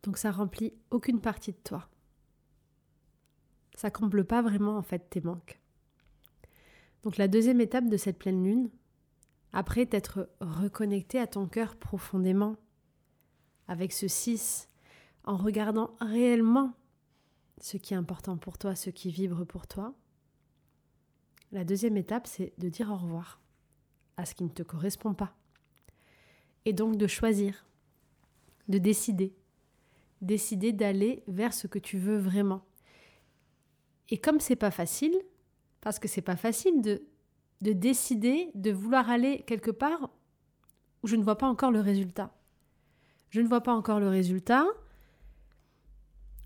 Donc 0.03 0.19
ça 0.19 0.33
remplit 0.33 0.75
aucune 0.91 1.21
partie 1.21 1.53
de 1.53 1.61
toi. 1.63 1.89
Ça 3.77 3.93
comble 3.93 4.25
pas 4.25 4.43
vraiment 4.43 4.77
en 4.77 4.83
fait 4.83 5.09
tes 5.11 5.21
manques. 5.21 5.61
Donc 7.05 7.19
la 7.19 7.29
deuxième 7.29 7.61
étape 7.61 7.89
de 7.89 7.97
cette 7.97 8.19
pleine 8.19 8.43
lune, 8.43 8.69
après 9.53 9.87
t'être 9.87 10.29
reconnecté 10.41 11.21
à 11.21 11.29
ton 11.29 11.47
cœur 11.47 11.77
profondément 11.77 12.57
avec 13.69 13.93
ce 13.93 14.09
6 14.09 14.69
en 15.23 15.37
regardant 15.37 15.97
réellement 16.01 16.75
ce 17.61 17.77
qui 17.77 17.95
est 17.95 17.97
important 17.97 18.37
pour 18.37 18.59
toi, 18.59 18.75
ce 18.75 18.91
qui 18.91 19.13
vibre 19.13 19.47
pour 19.47 19.69
toi. 19.69 19.95
La 21.53 21.65
deuxième 21.65 21.97
étape, 21.97 22.27
c'est 22.27 22.53
de 22.59 22.69
dire 22.69 22.91
au 22.91 22.97
revoir 22.97 23.41
à 24.17 24.25
ce 24.25 24.35
qui 24.35 24.45
ne 24.45 24.49
te 24.49 24.63
correspond 24.63 25.15
pas. 25.15 25.35
Et 26.65 26.73
donc 26.73 26.97
de 26.97 27.07
choisir, 27.07 27.67
de 28.69 28.79
décider, 28.79 29.35
décider 30.21 30.73
d'aller 30.73 31.23
vers 31.29 31.53
ce 31.53 31.67
que 31.67 31.79
tu 31.79 31.99
veux 31.99 32.19
vraiment. 32.19 32.65
Et 34.09 34.19
comme 34.19 34.41
c'est 34.41 34.57
pas 34.57 34.71
facile, 34.71 35.15
parce 35.81 35.99
que 35.99 36.09
c'est 36.09 36.23
pas 36.23 36.37
facile 36.37 36.81
de, 36.83 37.03
de 37.61 37.73
décider 37.73 38.51
de 38.55 38.71
vouloir 38.71 39.11
aller 39.11 39.43
quelque 39.47 39.71
part 39.71 40.11
où 41.03 41.07
je 41.07 41.17
ne 41.17 41.23
vois 41.23 41.39
pas 41.39 41.49
encore 41.49 41.71
le 41.71 41.81
résultat 41.81 42.33
je 43.33 43.41
ne 43.41 43.49
vois 43.49 43.63
pas 43.63 43.73
encore 43.73 43.99
le 43.99 44.09
résultat, 44.09 44.67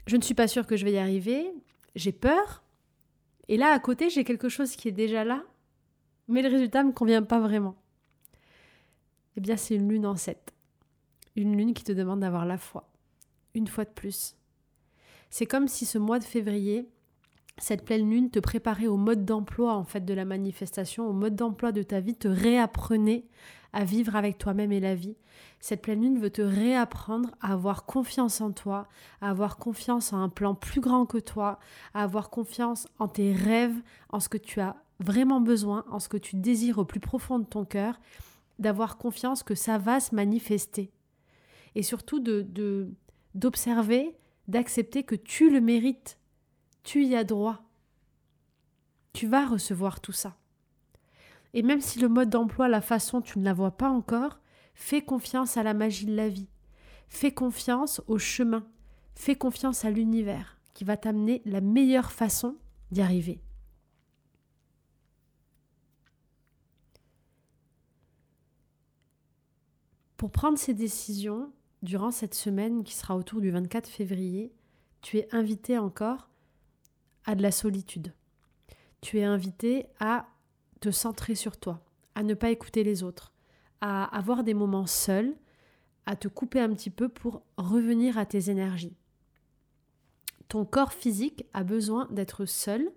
je 0.06 0.16
ne 0.16 0.22
suis 0.22 0.34
pas 0.34 0.46
sûre 0.46 0.66
que 0.68 0.76
je 0.76 0.84
vais 0.84 0.92
y 0.92 0.98
arriver, 0.98 1.52
j'ai 1.96 2.12
peur, 2.12 2.62
et 3.48 3.56
là 3.56 3.72
à 3.72 3.78
côté 3.78 4.10
j'ai 4.10 4.24
quelque 4.24 4.48
chose 4.48 4.76
qui 4.76 4.88
est 4.88 4.92
déjà 4.92 5.24
là, 5.24 5.42
mais 6.28 6.42
le 6.42 6.48
résultat 6.48 6.82
ne 6.82 6.88
me 6.88 6.92
convient 6.92 7.22
pas 7.22 7.40
vraiment. 7.40 7.76
Eh 9.36 9.40
bien 9.40 9.56
c'est 9.56 9.76
une 9.76 9.88
lune 9.88 10.06
en 10.06 10.16
7. 10.16 10.54
Une 11.36 11.56
lune 11.56 11.74
qui 11.74 11.84
te 11.84 11.92
demande 11.92 12.20
d'avoir 12.20 12.46
la 12.46 12.58
foi, 12.58 12.88
une 13.54 13.66
fois 13.66 13.84
de 13.84 13.90
plus. 13.90 14.34
C'est 15.30 15.46
comme 15.46 15.68
si 15.68 15.84
ce 15.84 15.98
mois 15.98 16.18
de 16.18 16.24
février, 16.24 16.88
cette 17.58 17.84
pleine 17.84 18.10
lune 18.10 18.30
te 18.30 18.38
préparait 18.38 18.86
au 18.86 18.96
mode 18.96 19.24
d'emploi 19.24 19.74
en 19.74 19.84
fait 19.84 20.04
de 20.04 20.14
la 20.14 20.24
manifestation, 20.24 21.08
au 21.08 21.12
mode 21.12 21.36
d'emploi 21.36 21.72
de 21.72 21.82
ta 21.82 22.00
vie, 22.00 22.14
te 22.14 22.28
réapprenait 22.28 23.24
à 23.72 23.84
vivre 23.84 24.14
avec 24.14 24.38
toi-même 24.38 24.72
et 24.72 24.80
la 24.80 24.94
vie. 24.94 25.16
Cette 25.60 25.82
pleine 25.82 26.02
lune 26.02 26.18
veut 26.18 26.30
te 26.30 26.42
réapprendre 26.42 27.30
à 27.40 27.52
avoir 27.52 27.86
confiance 27.86 28.40
en 28.40 28.52
toi, 28.52 28.88
à 29.20 29.30
avoir 29.30 29.56
confiance 29.56 30.12
en 30.12 30.22
un 30.22 30.28
plan 30.28 30.54
plus 30.54 30.80
grand 30.80 31.06
que 31.06 31.18
toi, 31.18 31.58
à 31.94 32.02
avoir 32.02 32.30
confiance 32.30 32.88
en 32.98 33.08
tes 33.08 33.32
rêves, 33.32 33.80
en 34.10 34.20
ce 34.20 34.28
que 34.28 34.38
tu 34.38 34.60
as 34.60 34.76
vraiment 35.00 35.40
besoin, 35.40 35.84
en 35.90 35.98
ce 35.98 36.08
que 36.08 36.16
tu 36.16 36.36
désires 36.36 36.78
au 36.78 36.84
plus 36.84 37.00
profond 37.00 37.38
de 37.38 37.44
ton 37.44 37.64
cœur, 37.64 38.00
d'avoir 38.58 38.96
confiance 38.98 39.42
que 39.42 39.54
ça 39.54 39.78
va 39.78 40.00
se 40.00 40.14
manifester. 40.14 40.90
Et 41.74 41.82
surtout 41.82 42.20
de 42.20 42.90
d'observer, 43.34 44.16
d'accepter 44.48 45.02
que 45.02 45.14
tu 45.14 45.50
le 45.50 45.60
mérites 45.60 46.18
tu 46.86 47.04
y 47.04 47.16
as 47.16 47.24
droit. 47.24 47.64
Tu 49.12 49.26
vas 49.26 49.44
recevoir 49.44 50.00
tout 50.00 50.12
ça. 50.12 50.36
Et 51.52 51.62
même 51.62 51.80
si 51.80 51.98
le 51.98 52.08
mode 52.08 52.30
d'emploi, 52.30 52.68
la 52.68 52.80
façon, 52.80 53.20
tu 53.20 53.40
ne 53.40 53.44
la 53.44 53.52
vois 53.52 53.76
pas 53.76 53.90
encore, 53.90 54.38
fais 54.74 55.02
confiance 55.02 55.56
à 55.56 55.64
la 55.64 55.74
magie 55.74 56.06
de 56.06 56.14
la 56.14 56.28
vie. 56.28 56.48
Fais 57.08 57.32
confiance 57.32 58.00
au 58.06 58.18
chemin. 58.18 58.64
Fais 59.16 59.34
confiance 59.34 59.84
à 59.84 59.90
l'univers 59.90 60.58
qui 60.74 60.84
va 60.84 60.96
t'amener 60.96 61.42
la 61.44 61.60
meilleure 61.60 62.12
façon 62.12 62.56
d'y 62.92 63.02
arriver. 63.02 63.40
Pour 70.16 70.30
prendre 70.30 70.56
ces 70.56 70.74
décisions, 70.74 71.52
durant 71.82 72.12
cette 72.12 72.34
semaine 72.34 72.84
qui 72.84 72.94
sera 72.94 73.16
autour 73.16 73.40
du 73.40 73.50
24 73.50 73.88
février, 73.88 74.52
tu 75.02 75.18
es 75.18 75.28
invité 75.34 75.78
encore 75.78 76.28
à 77.26 77.34
de 77.34 77.42
la 77.42 77.50
solitude. 77.50 78.14
Tu 79.00 79.18
es 79.18 79.24
invité 79.24 79.86
à 80.00 80.26
te 80.80 80.90
centrer 80.90 81.34
sur 81.34 81.58
toi, 81.58 81.84
à 82.14 82.22
ne 82.22 82.34
pas 82.34 82.50
écouter 82.50 82.84
les 82.84 83.02
autres, 83.02 83.32
à 83.80 84.04
avoir 84.16 84.42
des 84.44 84.54
moments 84.54 84.86
seuls, 84.86 85.34
à 86.06 86.16
te 86.16 86.28
couper 86.28 86.60
un 86.60 86.72
petit 86.72 86.90
peu 86.90 87.08
pour 87.08 87.42
revenir 87.56 88.16
à 88.16 88.24
tes 88.24 88.50
énergies. 88.50 88.96
Ton 90.48 90.64
corps 90.64 90.92
physique 90.92 91.44
a 91.52 91.64
besoin 91.64 92.08
d'être 92.10 92.44
seul 92.46 92.90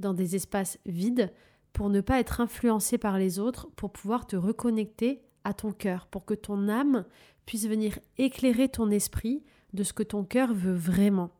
dans 0.00 0.14
des 0.14 0.34
espaces 0.34 0.78
vides 0.84 1.32
pour 1.72 1.90
ne 1.90 2.00
pas 2.00 2.18
être 2.20 2.40
influencé 2.40 2.98
par 2.98 3.18
les 3.18 3.38
autres, 3.38 3.68
pour 3.76 3.92
pouvoir 3.92 4.26
te 4.26 4.36
reconnecter 4.36 5.22
à 5.44 5.54
ton 5.54 5.72
cœur, 5.72 6.06
pour 6.06 6.24
que 6.24 6.34
ton 6.34 6.68
âme 6.68 7.04
puisse 7.46 7.66
venir 7.66 7.98
éclairer 8.18 8.68
ton 8.68 8.90
esprit 8.90 9.44
de 9.72 9.82
ce 9.82 9.92
que 9.92 10.02
ton 10.02 10.24
cœur 10.24 10.54
veut 10.54 10.74
vraiment 10.74 11.30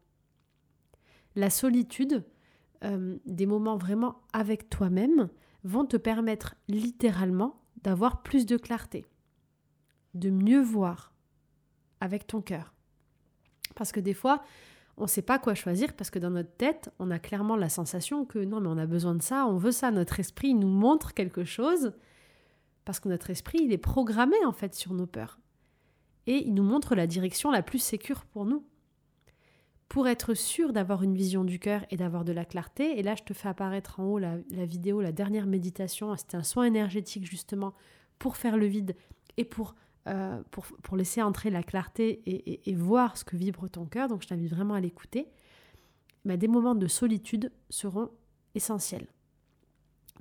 la 1.37 1.51
solitude, 1.51 2.25
euh, 2.85 3.17
des 3.27 3.47
moments 3.47 3.77
vraiment 3.77 4.23
avec 4.33 4.71
toi-même, 4.71 5.29
vont 5.65 5.85
te 5.85 5.97
permettre 5.97 6.55
littéralement 6.69 7.61
d'avoir 7.83 8.23
plus 8.23 8.47
de 8.47 8.57
clarté, 8.57 9.05
de 10.15 10.31
mieux 10.31 10.61
voir 10.61 11.13
avec 12.01 12.27
ton 12.27 12.41
cœur. 12.41 12.75
Parce 13.75 13.93
que 13.93 14.01
des 14.01 14.15
fois, 14.15 14.43
on 14.97 15.03
ne 15.03 15.09
sait 15.09 15.23
pas 15.23 15.39
quoi 15.39 15.55
choisir 15.55 15.95
parce 15.95 16.11
que 16.11 16.19
dans 16.19 16.31
notre 16.31 16.55
tête, 16.57 16.91
on 16.99 17.11
a 17.11 17.19
clairement 17.19 17.57
la 17.57 17.69
sensation 17.69 18.25
que 18.25 18.39
non, 18.39 18.61
mais 18.61 18.69
on 18.69 18.79
a 18.79 18.87
besoin 18.87 19.15
de 19.15 19.23
ça, 19.23 19.47
on 19.47 19.57
veut 19.57 19.73
ça. 19.73 19.91
Notre 19.91 20.21
esprit 20.21 20.55
nous 20.55 20.69
montre 20.69 21.15
quelque 21.15 21.45
chose 21.45 21.93
parce 22.85 23.01
que 23.01 23.09
notre 23.09 23.31
esprit, 23.31 23.73
est 23.73 23.79
programmé 23.79 24.37
en 24.45 24.53
fait 24.53 24.75
sur 24.75 24.93
nos 24.93 25.07
peurs. 25.07 25.39
Et 26.27 26.47
il 26.47 26.55
nous 26.55 26.63
montre 26.63 26.95
la 26.95 27.07
direction 27.07 27.51
la 27.51 27.63
plus 27.63 27.79
sécure 27.79 28.25
pour 28.27 28.45
nous 28.45 28.65
pour 29.95 30.09
être 30.09 30.35
sûr 30.35 30.73
d'avoir 30.73 31.05
une 31.05 31.15
vision 31.15 31.45
du 31.45 31.61
cœur 31.61 31.87
et 31.89 31.97
d'avoir 31.97 32.25
de 32.25 32.33
la 32.33 32.45
clarté. 32.45 32.99
Et 32.99 33.05
là, 33.05 33.15
je 33.15 33.23
te 33.23 33.33
fais 33.33 33.47
apparaître 33.47 34.01
en 34.01 34.07
haut 34.07 34.19
la, 34.19 34.39
vidéo, 34.67 35.01
la 35.01 35.13
dernière 35.13 35.47
méditation. 35.47 36.17
C'était 36.17 36.37
un 36.37 36.43
soin 36.43 36.65
énergétique 36.65 37.25
justement 37.25 37.75
pour 38.19 38.37
faire 38.37 38.57
le 38.57 38.67
vide 38.67 38.97
et 39.37 39.45
pour, 39.45 39.77
euh, 40.09 40.43
laisser 40.95 41.23
entrer 41.23 41.49
la 41.49 41.63
clarté 41.63 42.23
et, 42.27 42.75
voir 42.75 43.17
ce 43.17 43.23
que 43.23 43.37
vibre 43.37 43.71
ton 43.71 43.87
cœur. 43.87 44.09
Donc, 44.09 44.23
je 44.23 44.27
t'invite 44.27 44.51
vraiment 44.51 44.75
à 44.75 44.81
l'écouter. 44.81 45.29
Mais 46.25 46.37
des 46.37 46.49
moments 46.49 46.75
de 46.75 46.89
solitude 46.89 47.53
seront 47.71 48.11
essentiels. 48.57 49.07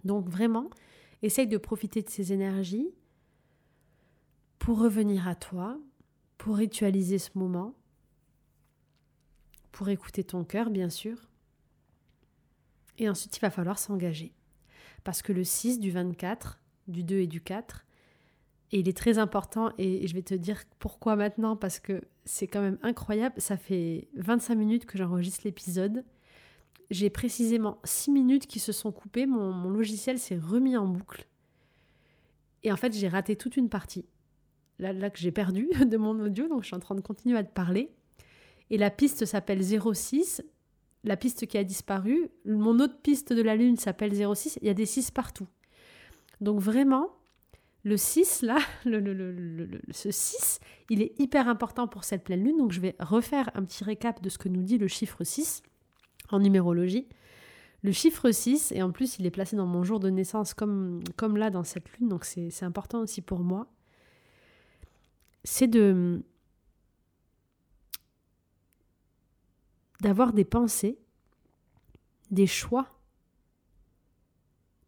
Donc, 0.04 0.30
vraiment, 0.30 0.70
essaye 1.24 1.48
de 1.48 1.58
profiter 1.58 2.04
de 2.04 2.10
ces 2.10 2.32
énergies 2.32 2.90
pour 4.60 4.78
revenir 4.78 5.28
à 5.28 5.34
toi, 5.34 5.80
pour 6.38 6.58
ritualiser 6.58 7.18
ce 7.18 7.32
moment 7.34 7.74
pour 9.74 9.90
écouter 9.90 10.24
ton 10.24 10.46
cœur, 10.46 10.70
bien 10.70 10.90
sûr. 10.90 11.18
Et 13.00 13.10
ensuite, 13.10 13.36
il 13.36 13.42
va 13.42 13.50
falloir 13.50 13.80
s'engager. 13.80 14.32
Parce 15.04 15.22
que 15.22 15.34
le 15.34 15.44
6 15.44 15.80
du 15.80 15.92
24, 15.92 16.62
du 16.88 17.04
2 17.04 17.18
et 17.18 17.28
du 17.28 17.42
4, 17.42 17.86
et 18.72 18.80
il 18.80 18.88
est 18.88 18.98
très 18.98 19.18
important, 19.18 19.72
et 19.78 20.08
je 20.08 20.14
vais 20.14 20.22
te 20.22 20.36
dire 20.36 20.64
pourquoi 20.80 21.16
maintenant, 21.16 21.56
parce 21.58 21.80
que 21.80 22.02
c'est 22.24 22.48
quand 22.48 22.62
même 22.62 22.78
incroyable. 22.84 23.36
Ça 23.40 23.58
fait 23.58 24.08
25 24.16 24.56
minutes 24.56 24.86
que 24.86 24.98
j'enregistre 24.98 25.42
l'épisode. 25.44 26.06
J'ai 26.90 27.10
précisément 27.10 27.80
6 27.84 28.12
minutes 28.12 28.48
qui 28.48 28.60
se 28.60 28.72
sont 28.72 28.92
coupées. 28.92 29.26
Mon, 29.26 29.52
mon 29.52 29.70
logiciel 29.70 30.20
s'est 30.20 30.38
remis 30.38 30.78
en 30.78 30.88
boucle. 30.88 31.28
Et 32.62 32.72
en 32.72 32.78
fait, 32.78 32.94
j'ai 32.94 33.08
raté 33.08 33.36
toute 33.36 33.58
une 33.58 33.70
partie. 33.70 34.06
Là, 34.78 34.94
là 34.94 35.10
que 35.10 35.20
j'ai 35.20 35.32
perdu 35.32 35.68
de 35.86 35.98
mon 35.98 36.20
audio, 36.20 36.48
donc 36.48 36.62
je 36.62 36.68
suis 36.68 36.76
en 36.76 36.80
train 36.80 36.96
de 36.96 37.02
continuer 37.02 37.38
à 37.38 37.44
te 37.44 37.52
parler 37.52 37.92
et 38.74 38.78
la 38.78 38.90
piste 38.90 39.26
s'appelle 39.26 39.62
06. 39.64 40.44
La 41.04 41.16
piste 41.16 41.46
qui 41.46 41.60
a 41.60 41.64
disparu, 41.64 42.32
mon 42.44 42.80
autre 42.80 42.98
piste 43.04 43.32
de 43.32 43.44
la 43.44 43.56
Lune 43.56 43.78
s'appelle 43.78 44.16
06. 44.16 44.58
Il 44.64 44.68
y 44.68 44.72
a 44.72 44.74
des 44.74 44.88
6 44.88 45.12
partout. 45.12 45.48
Donc 46.42 46.60
vraiment, 46.60 47.12
le 47.84 47.98
6, 47.98 48.42
là, 48.42 48.58
ce 49.92 50.10
6, 50.10 50.60
il 50.90 51.04
est 51.04 51.14
hyper 51.20 51.48
important 51.48 51.88
pour 51.88 52.04
cette 52.04 52.24
pleine 52.24 52.44
Lune. 52.44 52.58
Donc 52.58 52.72
je 52.72 52.80
vais 52.80 52.96
refaire 53.00 53.52
un 53.54 53.64
petit 53.64 53.84
récap 53.84 54.24
de 54.24 54.30
ce 54.30 54.40
que 54.40 54.50
nous 54.50 54.64
dit 54.64 54.80
le 54.80 54.88
chiffre 54.88 55.24
6 55.24 55.62
en 56.32 56.40
numérologie. 56.40 57.08
Le 57.84 57.92
chiffre 57.92 58.32
6, 58.32 58.72
et 58.72 58.82
en 58.82 58.92
plus 58.92 59.20
il 59.20 59.28
est 59.28 59.32
placé 59.32 59.56
dans 59.56 59.68
mon 59.68 59.84
jour 59.84 60.00
de 60.00 60.10
naissance 60.10 60.56
comme, 60.56 61.04
comme 61.16 61.38
là 61.38 61.52
dans 61.52 61.64
cette 61.64 61.92
lune, 62.00 62.10
donc 62.10 62.26
c'est 62.26 62.64
important 62.64 63.02
aussi 63.02 63.22
pour 63.22 63.42
moi, 63.42 63.68
c'est 65.44 65.68
de, 65.68 66.24
d'avoir 70.04 70.34
des 70.34 70.44
pensées, 70.44 71.00
des 72.30 72.46
choix 72.46 73.00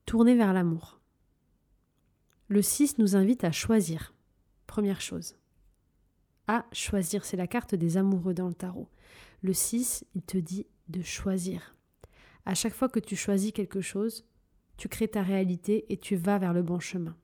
tournés 0.06 0.36
vers 0.36 0.52
l'amour. 0.52 1.00
Le 2.50 2.62
6 2.62 2.98
nous 2.98 3.16
invite 3.16 3.46
à 3.46 3.52
choisir. 3.54 4.14
Première 4.68 5.00
chose. 5.00 5.36
À 6.48 6.66
choisir, 6.74 7.24
c'est 7.24 7.38
la 7.38 7.48
carte 7.48 7.76
des 7.76 7.96
amoureux 7.96 8.34
dans 8.34 8.50
le 8.50 8.54
tarot. 8.54 8.90
Le 9.42 9.54
6, 9.54 10.06
il 10.16 10.22
te 10.22 10.38
dit 10.38 10.68
de 10.90 11.02
choisir. 11.02 11.76
À 12.46 12.54
chaque 12.54 12.74
fois 12.74 12.90
que 12.90 13.00
tu 13.00 13.16
choisis 13.16 13.54
quelque 13.54 13.82
chose, 13.82 14.26
tu 14.76 14.90
crées 14.90 15.08
ta 15.08 15.24
réalité 15.24 15.86
et 15.90 15.98
tu 15.98 16.18
vas 16.18 16.38
vers 16.38 16.54
le 16.54 16.62
bon 16.62 16.80
chemin. 16.80 17.16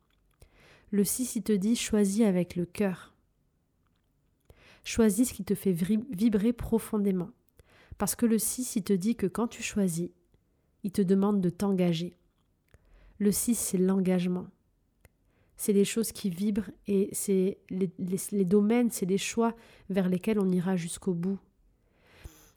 Le 0.91 1.03
6, 1.03 1.35
il 1.35 1.43
te 1.43 1.51
dit 1.51 1.75
choisis 1.75 2.25
avec 2.25 2.55
le 2.55 2.65
cœur. 2.65 3.13
Choisis 4.85 5.29
ce 5.29 5.33
qui 5.33 5.43
te 5.43 5.55
fait 5.55 5.73
vibrer 5.73 6.53
profondément. 6.53 7.31
Parce 8.01 8.15
que 8.15 8.25
le 8.25 8.39
6, 8.39 8.77
il 8.77 8.83
te 8.83 8.93
dit 8.93 9.15
que 9.15 9.27
quand 9.27 9.47
tu 9.47 9.61
choisis, 9.61 10.09
il 10.81 10.91
te 10.91 11.03
demande 11.03 11.39
de 11.39 11.51
t'engager. 11.51 12.17
Le 13.19 13.31
6, 13.31 13.53
c'est 13.53 13.77
l'engagement. 13.77 14.47
C'est 15.55 15.71
les 15.71 15.85
choses 15.85 16.11
qui 16.11 16.31
vibrent 16.31 16.71
et 16.87 17.09
c'est 17.11 17.59
les, 17.69 18.43
domaines, 18.43 18.89
c'est 18.89 19.05
les 19.05 19.19
choix 19.19 19.55
vers 19.91 20.09
lesquels 20.09 20.39
on 20.39 20.51
ira 20.51 20.75
jusqu'au 20.75 21.13
bout. 21.13 21.37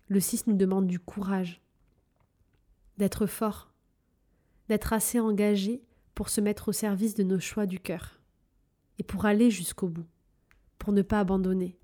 Le 0.09 0.19
6 0.19 0.47
nous 0.47 0.57
demande 0.57 0.87
du 0.87 0.99
courage, 0.99 1.61
d'être 2.97 3.27
fort, 3.27 3.71
d'être 4.71 4.95
assez 4.95 5.21
engagé 5.21 5.83
pour 6.15 6.31
se 6.31 6.41
mettre 6.41 6.71
au 6.71 6.73
service 6.73 7.15
de 7.17 7.23
nos 7.23 7.39
choix 7.39 7.67
du 7.67 7.81
cœur 7.81 8.19
et 8.99 9.03
pour 9.03 9.27
aller 9.27 9.51
jusqu'au 9.51 9.89
bout, 9.89 10.07
pour 10.79 10.95
ne 10.95 11.03
pas 11.03 11.21
abandonner. 11.21 11.77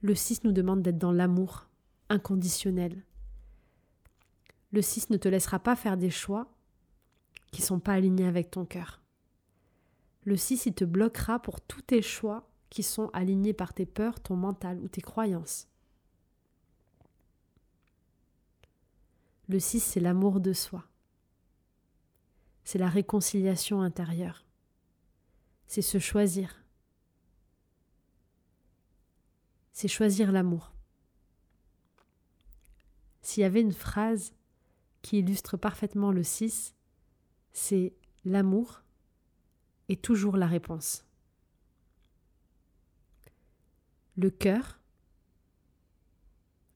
Le 0.00 0.14
6 0.14 0.44
nous 0.44 0.52
demande 0.52 0.82
d'être 0.82 0.96
dans 0.96 1.10
l'amour, 1.10 1.66
inconditionnel. 2.10 3.02
Le 4.72 4.82
6 4.82 5.10
ne 5.10 5.16
te 5.16 5.28
laissera 5.28 5.58
pas 5.58 5.76
faire 5.76 5.96
des 5.96 6.10
choix 6.10 6.52
qui 7.50 7.62
ne 7.62 7.66
sont 7.66 7.80
pas 7.80 7.94
alignés 7.94 8.26
avec 8.26 8.50
ton 8.50 8.64
cœur. 8.64 9.00
Le 10.24 10.36
6, 10.36 10.66
il 10.66 10.74
te 10.74 10.84
bloquera 10.84 11.40
pour 11.40 11.60
tous 11.60 11.82
tes 11.82 12.02
choix 12.02 12.48
qui 12.68 12.82
sont 12.82 13.08
alignés 13.12 13.54
par 13.54 13.72
tes 13.72 13.86
peurs, 13.86 14.20
ton 14.20 14.36
mental 14.36 14.78
ou 14.80 14.88
tes 14.88 15.00
croyances. 15.00 15.66
Le 19.48 19.58
6, 19.58 19.80
c'est 19.80 20.00
l'amour 20.00 20.40
de 20.40 20.52
soi. 20.52 20.84
C'est 22.62 22.78
la 22.78 22.88
réconciliation 22.88 23.82
intérieure. 23.82 24.44
C'est 25.66 25.82
se 25.82 25.98
choisir. 25.98 26.62
C'est 29.72 29.88
choisir 29.88 30.30
l'amour. 30.30 30.72
S'il 33.22 33.42
y 33.42 33.44
avait 33.44 33.60
une 33.60 33.72
phrase 33.72 34.32
qui 35.02 35.18
illustre 35.18 35.56
parfaitement 35.56 36.12
le 36.12 36.22
6, 36.22 36.74
c'est 37.52 37.92
l'amour 38.24 38.82
est 39.88 40.02
toujours 40.02 40.36
la 40.36 40.46
réponse. 40.46 41.04
Le 44.16 44.30
cœur 44.30 44.78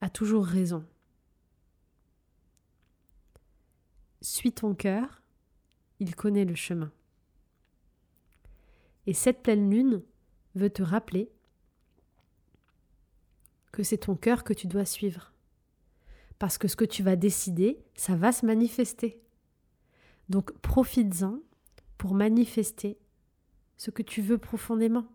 a 0.01 0.09
toujours 0.09 0.45
raison. 0.45 0.85
Suis 4.21 4.51
ton 4.51 4.73
cœur, 4.73 5.21
il 5.99 6.15
connaît 6.15 6.45
le 6.45 6.55
chemin. 6.55 6.91
Et 9.05 9.13
cette 9.13 9.43
pleine 9.43 9.69
lune 9.69 10.01
veut 10.55 10.71
te 10.71 10.81
rappeler 10.81 11.31
que 13.71 13.83
c'est 13.83 13.99
ton 13.99 14.15
cœur 14.15 14.43
que 14.43 14.53
tu 14.53 14.67
dois 14.67 14.85
suivre. 14.85 15.34
Parce 16.39 16.57
que 16.57 16.67
ce 16.67 16.75
que 16.75 16.85
tu 16.85 17.03
vas 17.03 17.15
décider, 17.15 17.79
ça 17.95 18.15
va 18.15 18.31
se 18.31 18.45
manifester. 18.45 19.21
Donc 20.29 20.51
profites-en 20.59 21.39
pour 21.97 22.13
manifester 22.13 22.97
ce 23.77 23.91
que 23.91 24.01
tu 24.01 24.21
veux 24.21 24.37
profondément. 24.37 25.05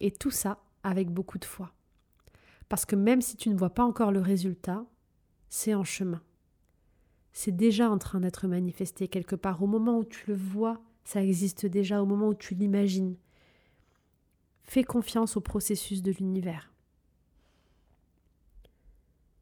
Et 0.00 0.10
tout 0.10 0.30
ça 0.30 0.62
avec 0.82 1.10
beaucoup 1.10 1.38
de 1.38 1.44
foi. 1.44 1.72
Parce 2.68 2.86
que 2.86 2.96
même 2.96 3.20
si 3.20 3.36
tu 3.36 3.50
ne 3.50 3.56
vois 3.56 3.74
pas 3.74 3.84
encore 3.84 4.12
le 4.12 4.20
résultat, 4.20 4.86
c'est 5.48 5.74
en 5.74 5.84
chemin. 5.84 6.22
C'est 7.32 7.54
déjà 7.54 7.90
en 7.90 7.98
train 7.98 8.20
d'être 8.20 8.48
manifesté 8.48 9.08
quelque 9.08 9.36
part. 9.36 9.62
Au 9.62 9.66
moment 9.66 9.98
où 9.98 10.04
tu 10.04 10.24
le 10.28 10.36
vois, 10.36 10.80
ça 11.04 11.22
existe 11.22 11.66
déjà. 11.66 12.02
Au 12.02 12.06
moment 12.06 12.28
où 12.28 12.34
tu 12.34 12.54
l'imagines, 12.54 13.16
Fais 14.70 14.84
confiance 14.84 15.36
au 15.36 15.40
processus 15.40 16.00
de 16.00 16.12
l'univers. 16.12 16.72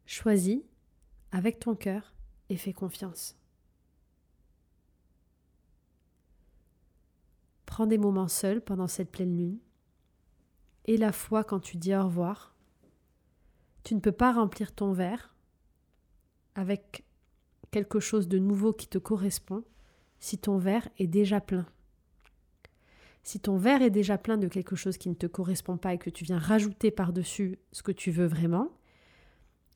Choisis 0.06 0.62
avec 1.32 1.60
ton 1.60 1.74
cœur 1.74 2.14
et 2.48 2.56
fais 2.56 2.72
confiance. 2.72 3.36
Prends 7.66 7.86
des 7.86 7.98
moments 7.98 8.26
seuls 8.26 8.62
pendant 8.62 8.86
cette 8.86 9.10
pleine 9.10 9.36
lune 9.36 9.58
et 10.86 10.96
la 10.96 11.12
foi 11.12 11.44
quand 11.44 11.60
tu 11.60 11.76
dis 11.76 11.94
au 11.94 12.04
revoir. 12.04 12.54
Tu 13.84 13.94
ne 13.94 14.00
peux 14.00 14.12
pas 14.12 14.32
remplir 14.32 14.74
ton 14.74 14.94
verre 14.94 15.36
avec 16.54 17.04
quelque 17.70 18.00
chose 18.00 18.28
de 18.28 18.38
nouveau 18.38 18.72
qui 18.72 18.88
te 18.88 18.96
correspond 18.96 19.62
si 20.20 20.38
ton 20.38 20.56
verre 20.56 20.88
est 20.96 21.06
déjà 21.06 21.42
plein. 21.42 21.66
Si 23.28 23.40
ton 23.40 23.58
verre 23.58 23.82
est 23.82 23.90
déjà 23.90 24.16
plein 24.16 24.38
de 24.38 24.48
quelque 24.48 24.74
chose 24.74 24.96
qui 24.96 25.10
ne 25.10 25.14
te 25.14 25.26
correspond 25.26 25.76
pas 25.76 25.92
et 25.92 25.98
que 25.98 26.08
tu 26.08 26.24
viens 26.24 26.38
rajouter 26.38 26.90
par-dessus 26.90 27.58
ce 27.72 27.82
que 27.82 27.92
tu 27.92 28.10
veux 28.10 28.24
vraiment, 28.24 28.70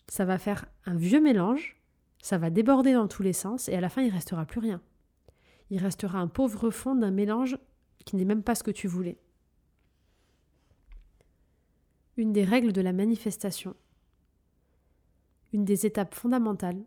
ça 0.09 0.25
va 0.25 0.39
faire 0.39 0.65
un 0.87 0.95
vieux 0.95 1.21
mélange, 1.21 1.77
ça 2.23 2.39
va 2.39 2.49
déborder 2.49 2.95
dans 2.95 3.09
tous 3.09 3.23
les 3.23 3.35
sens 3.35 3.69
et 3.69 3.75
à 3.75 3.83
la 3.83 3.91
fin 3.91 4.01
il 4.01 4.09
ne 4.09 4.15
restera 4.15 4.47
plus 4.47 4.61
rien. 4.61 4.81
Il 5.69 5.83
restera 5.83 6.19
un 6.19 6.29
pauvre 6.29 6.71
fond 6.71 6.95
d'un 6.95 7.11
mélange 7.11 7.59
qui 8.07 8.17
n'est 8.17 8.25
même 8.25 8.43
pas 8.43 8.55
ce 8.55 8.63
que 8.63 8.71
tu 8.71 8.89
voulais. 8.89 9.19
Une 12.17 12.33
des 12.33 12.45
règles 12.45 12.73
de 12.73 12.81
la 12.81 12.95
manifestation, 12.95 13.77
une 15.53 15.67
des 15.67 15.85
étapes 15.85 16.15
fondamentales, 16.15 16.83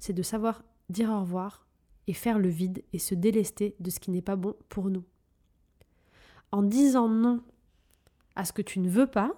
c'est 0.00 0.14
de 0.14 0.22
savoir 0.24 0.64
dire 0.88 1.10
au 1.10 1.20
revoir 1.20 1.68
et 2.08 2.12
faire 2.12 2.40
le 2.40 2.48
vide 2.48 2.82
et 2.92 2.98
se 2.98 3.14
délester 3.14 3.76
de 3.78 3.90
ce 3.90 4.00
qui 4.00 4.10
n'est 4.10 4.20
pas 4.20 4.34
bon 4.34 4.56
pour 4.68 4.90
nous 4.90 5.04
en 6.52 6.62
disant 6.62 7.08
non 7.08 7.42
à 8.36 8.44
ce 8.44 8.52
que 8.52 8.62
tu 8.62 8.78
ne 8.78 8.88
veux 8.88 9.06
pas, 9.06 9.32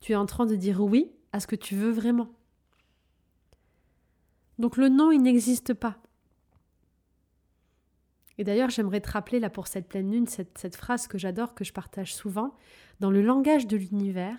tu 0.00 0.12
es 0.12 0.16
en 0.16 0.26
train 0.26 0.46
de 0.46 0.56
dire 0.56 0.80
oui 0.80 1.12
à 1.32 1.40
ce 1.40 1.46
que 1.46 1.56
tu 1.56 1.76
veux 1.76 1.90
vraiment. 1.90 2.28
Donc 4.58 4.76
le 4.76 4.88
non, 4.88 5.12
il 5.12 5.22
n'existe 5.22 5.74
pas. 5.74 5.98
Et 8.38 8.44
d'ailleurs, 8.44 8.70
j'aimerais 8.70 9.00
te 9.00 9.10
rappeler 9.10 9.40
là 9.40 9.50
pour 9.50 9.66
cette 9.66 9.88
pleine 9.88 10.10
lune 10.10 10.26
cette, 10.26 10.76
phrase 10.76 11.06
que 11.06 11.18
j'adore, 11.18 11.54
que 11.54 11.64
je 11.64 11.72
partage 11.72 12.14
souvent. 12.14 12.54
Dans 13.00 13.10
le 13.10 13.22
langage 13.22 13.66
de 13.66 13.76
l'univers, 13.76 14.36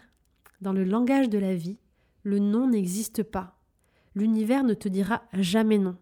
dans 0.62 0.74
le 0.74 0.84
langage 0.84 1.30
de 1.30 1.40
la 1.40 1.56
vie, 1.56 1.80
le 2.24 2.40
non 2.40 2.70
n'existe 2.70 3.24
pas. 3.24 3.60
L'univers 4.16 4.64
ne 4.64 4.74
te 4.74 4.88
dira 4.88 5.24
jamais 5.34 5.78
non. 5.78 5.98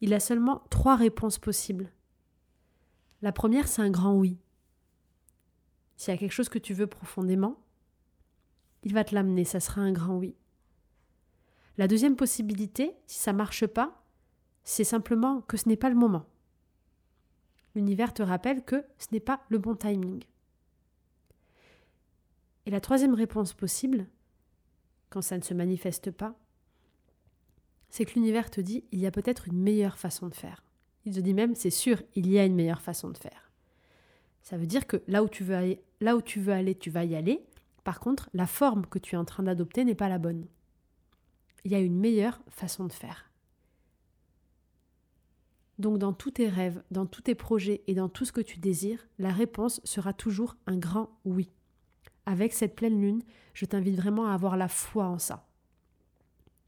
Il 0.00 0.14
a 0.14 0.20
seulement 0.20 0.62
trois 0.70 0.96
réponses 0.96 1.38
possibles. 1.38 1.92
La 3.20 3.32
première, 3.32 3.68
c'est 3.68 3.82
un 3.82 3.90
grand 3.90 4.14
oui. 4.14 4.36
S'il 6.02 6.12
y 6.12 6.16
a 6.16 6.18
quelque 6.18 6.32
chose 6.32 6.48
que 6.48 6.58
tu 6.58 6.74
veux 6.74 6.88
profondément, 6.88 7.62
il 8.82 8.92
va 8.92 9.04
te 9.04 9.14
l'amener, 9.14 9.44
ça 9.44 9.60
sera 9.60 9.82
un 9.82 9.92
grand 9.92 10.16
oui. 10.16 10.34
La 11.78 11.86
deuxième 11.86 12.16
possibilité, 12.16 12.96
si 13.06 13.20
ça 13.20 13.32
ne 13.32 13.38
marche 13.38 13.68
pas, 13.68 14.04
c'est 14.64 14.82
simplement 14.82 15.42
que 15.42 15.56
ce 15.56 15.68
n'est 15.68 15.76
pas 15.76 15.90
le 15.90 15.94
moment. 15.94 16.26
L'univers 17.76 18.12
te 18.12 18.20
rappelle 18.24 18.64
que 18.64 18.84
ce 18.98 19.06
n'est 19.12 19.20
pas 19.20 19.44
le 19.48 19.58
bon 19.58 19.76
timing. 19.76 20.24
Et 22.66 22.72
la 22.72 22.80
troisième 22.80 23.14
réponse 23.14 23.52
possible, 23.52 24.08
quand 25.08 25.22
ça 25.22 25.38
ne 25.38 25.44
se 25.44 25.54
manifeste 25.54 26.10
pas, 26.10 26.36
c'est 27.90 28.06
que 28.06 28.14
l'univers 28.14 28.50
te 28.50 28.60
dit 28.60 28.82
il 28.90 28.98
y 28.98 29.06
a 29.06 29.12
peut-être 29.12 29.46
une 29.46 29.62
meilleure 29.62 29.98
façon 29.98 30.26
de 30.26 30.34
faire. 30.34 30.64
Il 31.04 31.14
te 31.14 31.20
dit 31.20 31.32
même 31.32 31.54
c'est 31.54 31.70
sûr, 31.70 32.02
il 32.16 32.28
y 32.28 32.40
a 32.40 32.44
une 32.44 32.56
meilleure 32.56 32.82
façon 32.82 33.10
de 33.10 33.18
faire. 33.18 33.52
Ça 34.42 34.56
veut 34.56 34.66
dire 34.66 34.86
que 34.86 35.02
là 35.06 35.22
où 35.22 35.28
tu 35.28 35.44
veux 35.44 35.54
aller, 35.54 35.80
là 36.02 36.16
où 36.16 36.20
tu 36.20 36.40
veux 36.40 36.52
aller, 36.52 36.74
tu 36.74 36.90
vas 36.90 37.04
y 37.04 37.14
aller. 37.14 37.46
Par 37.84 38.00
contre, 38.00 38.28
la 38.34 38.46
forme 38.46 38.86
que 38.86 38.98
tu 38.98 39.14
es 39.14 39.18
en 39.18 39.24
train 39.24 39.44
d'adopter 39.44 39.84
n'est 39.84 39.94
pas 39.94 40.08
la 40.08 40.18
bonne. 40.18 40.46
Il 41.64 41.70
y 41.70 41.74
a 41.74 41.80
une 41.80 41.98
meilleure 41.98 42.40
façon 42.48 42.84
de 42.84 42.92
faire. 42.92 43.30
Donc 45.78 45.98
dans 45.98 46.12
tous 46.12 46.32
tes 46.32 46.48
rêves, 46.48 46.82
dans 46.90 47.06
tous 47.06 47.22
tes 47.22 47.34
projets 47.34 47.82
et 47.86 47.94
dans 47.94 48.08
tout 48.08 48.24
ce 48.24 48.32
que 48.32 48.40
tu 48.40 48.58
désires, 48.58 49.06
la 49.18 49.30
réponse 49.30 49.80
sera 49.84 50.12
toujours 50.12 50.56
un 50.66 50.76
grand 50.76 51.10
oui. 51.24 51.50
Avec 52.26 52.52
cette 52.52 52.76
pleine 52.76 53.00
lune, 53.00 53.22
je 53.54 53.64
t'invite 53.64 53.96
vraiment 53.96 54.26
à 54.26 54.34
avoir 54.34 54.56
la 54.56 54.68
foi 54.68 55.06
en 55.06 55.18
ça. 55.18 55.48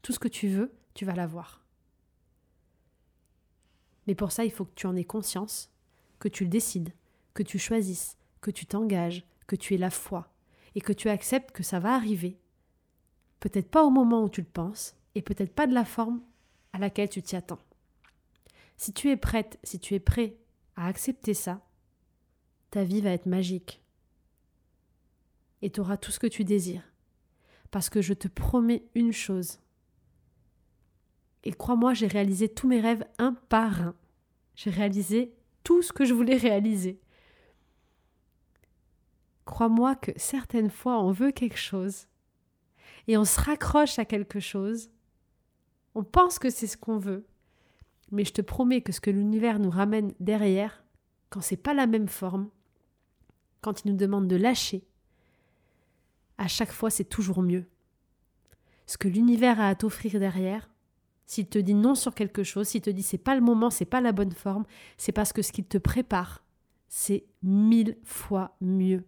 Tout 0.01 0.13
ce 0.13 0.19
que 0.19 0.27
tu 0.27 0.47
veux, 0.47 0.73
tu 0.93 1.05
vas 1.05 1.15
l'avoir. 1.15 1.61
Mais 4.07 4.15
pour 4.15 4.31
ça, 4.31 4.45
il 4.45 4.51
faut 4.51 4.65
que 4.65 4.75
tu 4.75 4.87
en 4.87 4.95
aies 4.95 5.05
conscience, 5.05 5.71
que 6.19 6.27
tu 6.27 6.43
le 6.43 6.49
décides, 6.49 6.93
que 7.33 7.43
tu 7.43 7.59
choisisses, 7.59 8.17
que 8.45 8.51
tu 8.51 8.67
t'engages, 8.67 9.25
que 9.47 9.55
tu 9.55 9.73
aies 9.73 9.79
la 9.79 9.89
foi, 9.89 10.31
et 10.75 10.81
que 10.81 10.93
tu 10.93 11.09
acceptes 11.09 11.51
que 11.51 11.63
ça 11.63 11.79
va 11.79 11.95
arriver. 11.95 12.37
Peut-être 13.39 13.71
pas 13.71 13.83
au 13.83 13.89
moment 13.89 14.23
où 14.23 14.29
tu 14.29 14.41
le 14.41 14.47
penses, 14.47 14.95
et 15.15 15.23
peut-être 15.23 15.55
pas 15.55 15.65
de 15.65 15.73
la 15.73 15.83
forme 15.83 16.21
à 16.71 16.77
laquelle 16.77 17.09
tu 17.09 17.23
t'y 17.23 17.35
attends. 17.35 17.63
Si 18.77 18.93
tu 18.93 19.09
es 19.09 19.17
prête, 19.17 19.57
si 19.63 19.79
tu 19.79 19.95
es 19.95 19.99
prêt 19.99 20.37
à 20.75 20.85
accepter 20.85 21.33
ça, 21.33 21.65
ta 22.69 22.83
vie 22.83 23.01
va 23.01 23.09
être 23.09 23.25
magique. 23.25 23.81
Et 25.63 25.71
tu 25.71 25.79
auras 25.79 25.97
tout 25.97 26.11
ce 26.11 26.19
que 26.19 26.27
tu 26.27 26.43
désires. 26.43 26.93
Parce 27.71 27.89
que 27.89 28.03
je 28.03 28.13
te 28.13 28.27
promets 28.27 28.85
une 28.93 29.11
chose. 29.11 29.57
Et 31.43 31.51
crois-moi, 31.51 31.95
j'ai 31.95 32.05
réalisé 32.07 32.47
tous 32.47 32.67
mes 32.67 32.79
rêves 32.79 33.07
un 33.17 33.33
par 33.33 33.81
un. 33.81 33.95
J'ai 34.53 34.69
réalisé 34.69 35.33
tout 35.63 35.81
ce 35.81 35.91
que 35.91 36.05
je 36.05 36.13
voulais 36.13 36.37
réaliser. 36.37 36.99
Crois-moi 39.45 39.95
que 39.95 40.11
certaines 40.15 40.69
fois 40.69 40.99
on 41.01 41.11
veut 41.11 41.31
quelque 41.31 41.57
chose 41.57 42.07
et 43.07 43.17
on 43.17 43.25
se 43.25 43.39
raccroche 43.39 43.99
à 43.99 44.05
quelque 44.05 44.39
chose. 44.39 44.89
On 45.93 46.03
pense 46.03 46.39
que 46.39 46.49
c'est 46.49 46.67
ce 46.67 46.77
qu'on 46.77 46.97
veut, 46.97 47.25
mais 48.11 48.25
je 48.25 48.33
te 48.33 48.41
promets 48.41 48.81
que 48.81 48.91
ce 48.91 48.99
que 48.99 49.11
l'univers 49.11 49.59
nous 49.59 49.69
ramène 49.69 50.13
derrière, 50.19 50.83
quand 51.29 51.41
c'est 51.41 51.57
pas 51.57 51.73
la 51.73 51.87
même 51.87 52.07
forme, 52.07 52.49
quand 53.61 53.83
il 53.83 53.91
nous 53.91 53.97
demande 53.97 54.27
de 54.27 54.35
lâcher, 54.35 54.83
à 56.37 56.47
chaque 56.47 56.71
fois 56.71 56.89
c'est 56.89 57.05
toujours 57.05 57.41
mieux. 57.41 57.65
Ce 58.87 58.97
que 58.97 59.07
l'univers 59.07 59.59
a 59.59 59.69
à 59.69 59.75
t'offrir 59.75 60.19
derrière, 60.19 60.69
s'il 61.25 61.47
te 61.47 61.57
dit 61.57 61.73
non 61.73 61.95
sur 61.95 62.13
quelque 62.13 62.43
chose, 62.43 62.67
s'il 62.67 62.81
te 62.81 62.89
dit 62.89 63.03
c'est 63.03 63.17
pas 63.17 63.35
le 63.35 63.41
moment, 63.41 63.69
c'est 63.69 63.85
pas 63.85 64.01
la 64.01 64.11
bonne 64.11 64.31
forme, 64.31 64.65
c'est 64.97 65.11
parce 65.11 65.33
que 65.33 65.41
ce 65.41 65.51
qu'il 65.51 65.65
te 65.65 65.77
prépare, 65.77 66.43
c'est 66.87 67.25
mille 67.41 67.97
fois 68.03 68.55
mieux. 68.61 69.05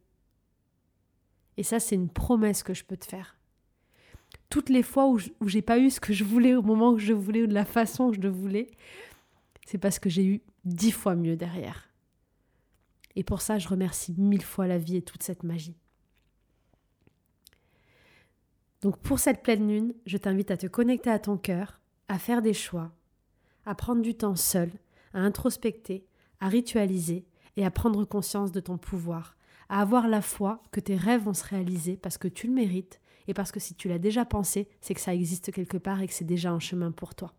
Et 1.58 1.64
ça, 1.64 1.80
c'est 1.80 1.96
une 1.96 2.10
promesse 2.10 2.64
que 2.64 2.74
je 2.74 2.84
peux 2.84 2.98
te 2.98 3.06
faire. 3.06 3.38
Toutes 4.50 4.70
les 4.70 4.84
fois 4.84 5.08
où 5.08 5.20
j'ai 5.48 5.62
pas 5.62 5.80
eu 5.80 5.90
ce 5.90 6.00
que 6.00 6.14
je 6.14 6.24
voulais 6.24 6.56
au 6.56 6.62
moment 6.62 6.92
où 6.92 7.00
je 7.00 7.14
voulais 7.14 7.44
ou 7.44 7.48
de 7.48 7.54
la 7.54 7.66
façon 7.66 8.10
que 8.10 8.16
je 8.16 8.22
le 8.22 8.30
voulais, 8.30 8.68
c'est 9.66 9.78
parce 9.78 10.00
que 10.00 10.10
j'ai 10.10 10.26
eu 10.26 10.42
dix 10.64 10.92
fois 10.92 11.16
mieux 11.16 11.36
derrière. 11.36 11.90
Et 13.16 13.24
pour 13.24 13.42
ça, 13.42 13.58
je 13.58 13.68
remercie 13.68 14.14
mille 14.18 14.44
fois 14.44 14.68
la 14.68 14.78
vie 14.78 14.98
et 14.98 15.02
toute 15.02 15.24
cette 15.24 15.44
magie. 15.44 15.76
Donc 18.82 19.00
pour 19.00 19.20
cette 19.20 19.42
pleine 19.42 19.68
lune, 19.68 19.94
je 20.06 20.18
t'invite 20.18 20.52
à 20.52 20.58
te 20.58 20.68
connecter 20.68 21.10
à 21.10 21.20
ton 21.20 21.38
cœur, 21.38 21.82
à 22.08 22.20
faire 22.20 22.42
des 22.42 22.54
choix, 22.54 22.92
à 23.66 23.76
prendre 23.76 24.02
du 24.02 24.14
temps 24.14 24.36
seul, 24.36 24.72
à 25.14 25.20
introspecter, 25.20 26.06
à 26.40 26.48
ritualiser 26.48 27.26
et 27.56 27.66
à 27.66 27.72
prendre 27.72 28.06
conscience 28.06 28.52
de 28.52 28.60
ton 28.60 28.78
pouvoir, 28.78 29.37
à 29.70 29.82
avoir 29.82 30.08
la 30.08 30.22
foi 30.22 30.62
que 30.72 30.80
tes 30.80 30.96
rêves 30.96 31.24
vont 31.24 31.34
se 31.34 31.46
réaliser 31.46 31.98
parce 31.98 32.18
que 32.18 32.28
tu 32.28 32.48
le 32.48 32.54
mérites 32.54 33.00
et 33.28 33.34
parce 33.34 33.52
que 33.52 33.60
si 33.60 33.76
tu 33.76 33.90
l'as 33.90 34.00
déjà 34.00 34.26
pensé, 34.26 34.68
c'est 34.82 34.94
que 34.94 35.02
ça 35.02 35.14
existe 35.14 35.52
quelque 35.52 35.78
part 35.78 36.02
et 36.02 36.08
que 36.08 36.14
c'est 36.14 36.26
déjà 36.26 36.52
un 36.52 36.60
chemin 36.60 36.92
pour 36.92 37.16
toi. 37.16 37.34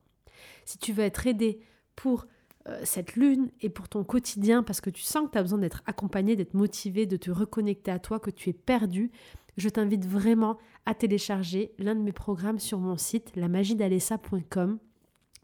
Si 0.64 0.78
tu 0.78 0.92
veux 0.92 1.04
être 1.04 1.26
aidé 1.26 1.60
pour 1.96 2.26
euh, 2.68 2.80
cette 2.84 3.16
lune 3.16 3.50
et 3.60 3.70
pour 3.70 3.88
ton 3.88 4.04
quotidien 4.04 4.62
parce 4.62 4.80
que 4.80 4.90
tu 4.90 5.02
sens 5.02 5.26
que 5.26 5.32
tu 5.32 5.38
as 5.38 5.42
besoin 5.42 5.58
d'être 5.58 5.82
accompagné, 5.86 6.36
d'être 6.36 6.54
motivé, 6.54 7.06
de 7.06 7.16
te 7.16 7.30
reconnecter 7.30 7.90
à 7.90 7.98
toi, 7.98 8.20
que 8.20 8.30
tu 8.30 8.50
es 8.50 8.52
perdu, 8.52 9.10
je 9.56 9.68
t'invite 9.68 10.06
vraiment 10.06 10.58
à 10.86 10.94
télécharger 10.94 11.72
l'un 11.78 11.94
de 11.94 12.00
mes 12.00 12.12
programmes 12.12 12.58
sur 12.58 12.78
mon 12.78 12.96
site, 12.96 13.34
lamagidalessa.com. 13.36 14.78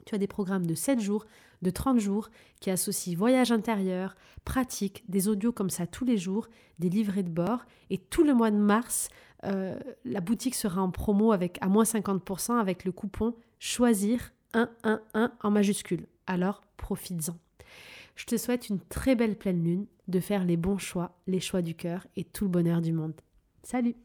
Tu 0.05 0.15
as 0.15 0.19
des 0.19 0.27
programmes 0.27 0.67
de 0.67 0.75
7 0.75 1.01
jours, 1.01 1.27
de 1.63 1.71
30 1.71 1.99
jours 1.99 2.31
qui 2.61 2.71
associent 2.71 3.17
voyage 3.17 3.53
intérieur, 3.53 4.17
pratique, 4.45 5.05
des 5.09 5.29
audios 5.29 5.53
comme 5.53 5.71
ça 5.71 5.87
tous 5.87 6.05
les 6.05 6.19
jours, 6.19 6.49
des 6.79 6.89
livrets 6.89 7.23
de 7.23 7.31
bord. 7.31 7.65
Et 7.91 7.99
tout 7.99 8.25
le 8.25 8.35
mois 8.35 8.51
de 8.51 8.57
mars, 8.57 9.09
euh, 9.45 9.79
la 10.05 10.21
boutique 10.21 10.55
sera 10.55 10.83
en 10.83 10.91
promo 10.91 11.33
avec 11.33 11.59
à 11.61 11.69
moins 11.69 11.85
50% 11.85 12.59
avec 12.59 12.85
le 12.85 12.93
coupon 12.93 13.35
choisir 13.59 14.33
111 14.55 15.31
en 15.43 15.51
majuscule. 15.51 16.07
Alors 16.27 16.63
profites-en. 16.77 17.37
Je 18.17 18.27
te 18.27 18.37
souhaite 18.37 18.69
une 18.69 18.81
très 18.81 19.17
belle 19.17 19.37
pleine 19.37 19.65
lune, 19.65 19.87
de 20.07 20.21
faire 20.21 20.45
les 20.45 20.57
bons 20.57 20.79
choix, 20.79 21.17
les 21.27 21.41
choix 21.41 21.63
du 21.63 21.75
cœur 21.75 22.07
et 22.17 22.25
tout 22.25 22.45
le 22.45 22.51
bonheur 22.51 22.81
du 22.81 22.93
monde. 22.93 23.15
Salut 23.63 23.97